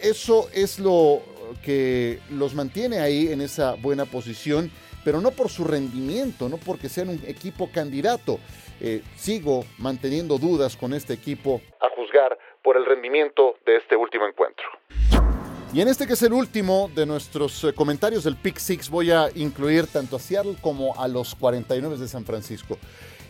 eso 0.03 0.49
es 0.53 0.79
lo 0.79 1.23
que 1.65 2.19
los 2.31 2.55
mantiene 2.55 3.01
ahí 3.01 3.29
en 3.33 3.41
esa 3.41 3.75
buena 3.75 4.05
posición, 4.05 4.71
pero 5.05 5.21
no 5.21 5.31
por 5.31 5.49
su 5.49 5.65
rendimiento, 5.65 6.49
no 6.49 6.59
porque 6.59 6.89
sean 6.89 7.09
un 7.09 7.21
equipo 7.27 7.71
candidato. 7.73 8.39
sigo 9.17 9.65
manteniendo 9.79 10.39
dudas 10.39 10.77
con 10.77 10.93
este 10.95 11.15
equipo, 11.15 11.61
a 11.81 11.89
juzgar 11.91 12.39
por 12.63 12.77
el 12.77 12.85
rendimiento 12.85 13.57
de 13.65 13.77
este 13.77 13.97
último 13.97 14.27
encuentro. 14.27 14.67
Y 15.73 15.81
en 15.81 15.87
este 15.87 16.09
que 16.09 16.15
es 16.15 16.23
el 16.23 16.33
último 16.33 16.91
de 16.97 17.07
nuestros 17.07 17.63
eh, 17.63 17.73
comentarios 17.73 18.25
del 18.25 18.35
Pick 18.35 18.59
Six, 18.59 18.91
voy 18.91 19.13
a 19.13 19.29
incluir 19.37 19.87
tanto 19.87 20.17
a 20.17 20.19
Seattle 20.19 20.57
como 20.61 21.01
a 21.01 21.07
los 21.07 21.37
49 21.37 21.97
de 21.97 22.09
San 22.09 22.25
Francisco. 22.25 22.77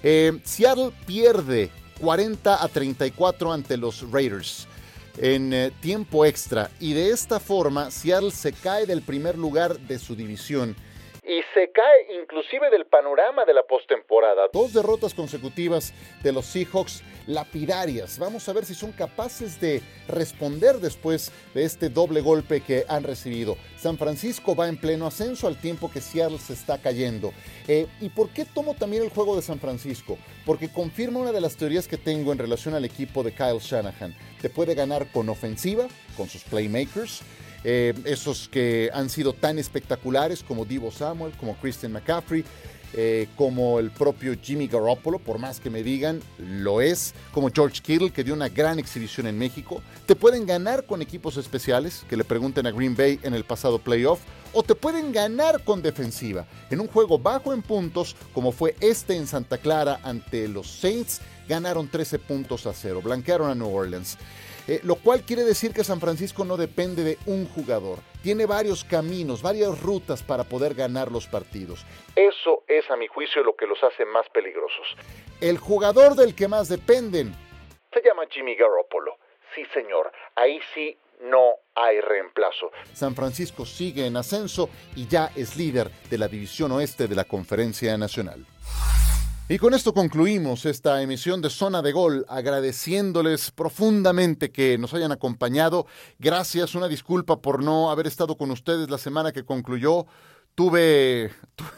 Eh, 0.03 0.33
Seattle 0.43 0.91
pierde 1.07 1.69
40 2.01 2.65
a 2.65 2.67
34 2.69 3.53
ante 3.53 3.77
los 3.77 4.11
Raiders 4.11 4.67
en 5.19 5.53
eh, 5.53 5.71
tiempo 5.83 6.25
extra 6.25 6.71
y 6.81 6.95
de 6.95 7.11
esta 7.11 7.41
forma 7.41 7.91
Seattle 7.91 8.31
se 8.31 8.55
cae 8.55 8.87
del 8.87 9.03
primer 9.03 9.37
lugar 9.37 9.79
de 9.79 9.99
su 9.99 10.17
división 10.17 10.75
y 11.23 11.43
se 11.55 11.71
cae 11.71 12.21
inclusive 12.21 12.71
del 12.71 12.87
panorama 12.87 13.45
de 13.45 13.55
la 13.55 13.63
postemporada. 13.63 14.49
Dos 14.53 14.73
derrotas 14.73 15.15
consecutivas 15.15 15.93
de 16.23 16.33
los 16.33 16.47
Seahawks 16.47 17.03
lapidarias. 17.31 18.19
Vamos 18.19 18.49
a 18.49 18.53
ver 18.53 18.65
si 18.65 18.75
son 18.75 18.93
capaces 18.93 19.61
de 19.61 19.83
responder 20.09 20.79
después 20.79 21.33
de 21.55 21.65
este 21.65 21.89
doble 21.89 22.21
golpe 22.21 22.61
que 22.61 22.85
han 22.89 23.03
recibido. 23.03 23.57
San 23.79 23.99
Francisco 23.99 24.55
va 24.55 24.69
en 24.69 24.77
pleno 24.77 25.07
ascenso 25.07 25.47
al 25.47 25.57
tiempo 25.57 25.91
que 25.91 26.01
Seattle 26.01 26.39
se 26.39 26.53
está 26.53 26.79
cayendo. 26.79 27.33
Eh, 27.69 27.87
¿Y 28.01 28.09
por 28.09 28.31
qué 28.31 28.45
tomo 28.45 28.75
también 28.75 29.03
el 29.03 29.11
juego 29.11 29.37
de 29.37 29.43
San 29.43 29.61
Francisco? 29.61 30.19
Porque 30.45 30.69
confirma 30.69 31.21
una 31.21 31.33
de 31.33 31.41
las 31.41 31.57
teorías 31.57 31.89
que 31.89 31.97
tengo 31.97 32.33
en 32.33 32.39
relación 32.39 32.75
al 32.75 32.85
equipo 32.85 33.23
de 33.23 33.33
Kyle 33.33 33.59
Shanahan. 33.61 34.15
Te 34.41 34.51
puede 34.51 34.75
ganar 34.75 35.11
con 35.13 35.29
ofensiva, 35.29 35.87
con 36.17 36.29
sus 36.29 36.43
playmakers 36.43 37.23
eh, 37.63 37.93
esos 38.05 38.49
que 38.49 38.91
han 38.93 39.11
sido 39.11 39.35
tan 39.35 39.59
espectaculares 39.59 40.43
como 40.43 40.65
Divo 40.65 40.91
Samuel, 40.91 41.33
como 41.39 41.57
Christian 41.57 41.93
McCaffrey, 41.93 42.45
eh, 42.93 43.29
como 43.37 43.79
el 43.79 43.91
propio 43.91 44.35
Jimmy 44.41 44.67
Garoppolo, 44.67 45.19
por 45.19 45.39
más 45.39 45.61
que 45.61 45.71
me 45.71 45.83
digan, 45.83 46.21
lo 46.39 46.81
es, 46.81 47.15
como 47.33 47.51
George 47.51 47.81
Kittle, 47.83 48.11
que 48.11 48.25
dio 48.25 48.35
una 48.35 48.49
gran 48.49 48.79
exhibición 48.79 49.27
en 49.27 49.39
México. 49.39 49.81
Te 50.07 50.17
pueden 50.17 50.45
ganar 50.47 50.85
con 50.85 51.01
equipos 51.01 51.37
especiales, 51.37 52.05
que 52.09 52.17
le 52.17 52.25
pregunten 52.25 52.67
a 52.67 52.73
Green 52.73 52.97
Bay 52.97 53.21
en 53.23 53.35
el 53.35 53.45
pasado 53.45 53.79
playoff, 53.79 54.21
o 54.53 54.63
te 54.63 54.75
pueden 54.75 55.13
ganar 55.13 55.63
con 55.63 55.83
defensiva, 55.83 56.47
en 56.71 56.81
un 56.81 56.89
juego 56.89 57.19
bajo 57.19 57.53
en 57.53 57.63
puntos, 57.63 58.17
como 58.35 58.51
fue 58.51 58.75
este 58.81 59.15
en 59.15 59.27
Santa 59.27 59.59
Clara 59.59 60.01
ante 60.03 60.49
los 60.49 60.69
Saints, 60.69 61.21
ganaron 61.49 61.89
13 61.89 62.19
puntos 62.19 62.67
a 62.67 62.73
cero, 62.73 63.01
blanquearon 63.03 63.51
a 63.51 63.55
New 63.55 63.73
Orleans. 63.73 64.19
Eh, 64.71 64.79
lo 64.85 64.95
cual 64.95 65.23
quiere 65.23 65.43
decir 65.43 65.73
que 65.75 65.83
San 65.83 65.99
Francisco 65.99 66.45
no 66.45 66.57
depende 66.57 67.03
de 67.03 67.19
un 67.27 67.45
jugador. 67.45 67.99
Tiene 68.23 68.47
varios 68.47 68.85
caminos, 68.85 69.43
varias 69.43 69.83
rutas 69.83 70.23
para 70.23 70.45
poder 70.45 70.75
ganar 70.75 71.11
los 71.11 71.27
partidos. 71.27 71.85
Eso 72.15 72.63
es, 72.69 72.89
a 72.89 72.97
mi 72.97 73.09
juicio, 73.09 73.43
lo 73.43 73.57
que 73.57 73.67
los 73.67 73.83
hace 73.83 74.05
más 74.05 74.29
peligrosos. 74.29 74.87
El 75.41 75.59
jugador 75.59 76.15
del 76.15 76.37
que 76.37 76.47
más 76.47 76.69
dependen 76.69 77.35
se 77.93 78.01
llama 78.01 78.23
Jimmy 78.31 78.55
Garoppolo. 78.55 79.19
Sí, 79.57 79.65
señor, 79.75 80.13
ahí 80.37 80.61
sí 80.73 80.97
no 81.23 81.55
hay 81.75 82.01
reemplazo. 82.01 82.71
San 82.93 83.17
Francisco 83.17 83.67
sigue 83.67 84.07
en 84.07 84.17
ascenso 84.17 84.71
y 84.95 85.09
ya 85.09 85.33
es 85.35 85.57
líder 85.57 85.91
de 86.09 86.17
la 86.17 86.29
División 86.29 86.71
Oeste 86.71 87.09
de 87.09 87.17
la 87.17 87.25
Conferencia 87.25 87.99
Nacional. 87.99 88.47
Y 89.51 89.59
con 89.59 89.75
esto 89.75 89.93
concluimos 89.93 90.65
esta 90.65 91.03
emisión 91.03 91.43
de 91.43 91.51
Zona 91.51 91.83
de 91.83 91.91
Gol, 91.91 92.25
agradeciéndoles 92.29 93.51
profundamente 93.51 94.53
que 94.53 94.79
nos 94.79 94.95
hayan 94.95 95.11
acompañado. 95.11 95.89
Gracias, 96.21 96.77
una 96.77 96.87
disculpa 96.87 97.43
por 97.43 97.61
no 97.61 97.91
haber 97.91 98.07
estado 98.07 98.37
con 98.37 98.53
ustedes 98.53 98.89
la 98.91 98.97
semana 98.97 99.33
que 99.33 99.45
concluyó. 99.45 100.07
Tuve, 100.61 101.31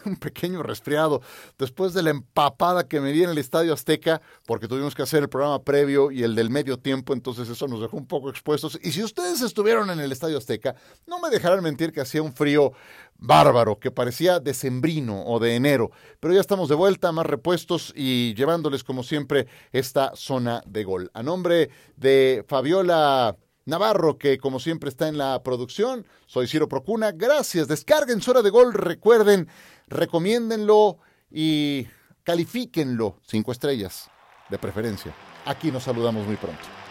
un 0.05 0.17
pequeño 0.17 0.61
resfriado 0.61 1.21
después 1.57 1.93
de 1.93 2.03
la 2.03 2.09
empapada 2.09 2.85
que 2.85 2.99
me 2.99 3.13
di 3.13 3.23
en 3.23 3.29
el 3.29 3.37
Estadio 3.37 3.71
Azteca, 3.73 4.21
porque 4.45 4.67
tuvimos 4.67 4.93
que 4.93 5.03
hacer 5.03 5.23
el 5.23 5.29
programa 5.29 5.63
previo 5.63 6.11
y 6.11 6.23
el 6.23 6.35
del 6.35 6.49
medio 6.49 6.77
tiempo, 6.77 7.13
entonces 7.13 7.47
eso 7.47 7.65
nos 7.69 7.79
dejó 7.79 7.95
un 7.95 8.07
poco 8.07 8.29
expuestos. 8.29 8.77
Y 8.83 8.91
si 8.91 9.01
ustedes 9.01 9.41
estuvieron 9.41 9.89
en 9.89 10.01
el 10.01 10.11
Estadio 10.11 10.37
Azteca, 10.37 10.75
no 11.07 11.21
me 11.21 11.29
dejarán 11.29 11.63
mentir 11.63 11.93
que 11.93 12.01
hacía 12.01 12.21
un 12.21 12.33
frío 12.33 12.73
bárbaro, 13.15 13.79
que 13.79 13.89
parecía 13.89 14.41
decembrino 14.41 15.23
o 15.27 15.39
de 15.39 15.55
enero. 15.55 15.91
Pero 16.19 16.33
ya 16.33 16.41
estamos 16.41 16.67
de 16.67 16.75
vuelta, 16.75 17.13
más 17.13 17.25
repuestos 17.25 17.93
y 17.95 18.33
llevándoles 18.33 18.83
como 18.83 19.01
siempre 19.01 19.47
esta 19.71 20.13
zona 20.15 20.61
de 20.65 20.83
gol. 20.83 21.09
A 21.13 21.23
nombre 21.23 21.69
de 21.95 22.43
Fabiola 22.49 23.37
Navarro, 23.65 24.17
que 24.17 24.37
como 24.37 24.59
siempre 24.59 24.89
está 24.89 25.07
en 25.07 25.17
la 25.17 25.41
producción. 25.43 26.05
Soy 26.25 26.47
Ciro 26.47 26.67
Procuna. 26.67 27.11
Gracias. 27.11 27.67
Descarguen 27.67 28.21
su 28.21 28.31
hora 28.31 28.41
de 28.41 28.49
gol. 28.49 28.73
Recuerden, 28.73 29.47
recomiéndenlo 29.87 30.97
y 31.31 31.87
califíquenlo. 32.23 33.19
Cinco 33.25 33.51
estrellas, 33.51 34.09
de 34.49 34.57
preferencia. 34.57 35.13
Aquí 35.45 35.71
nos 35.71 35.83
saludamos 35.83 36.25
muy 36.27 36.35
pronto. 36.35 36.82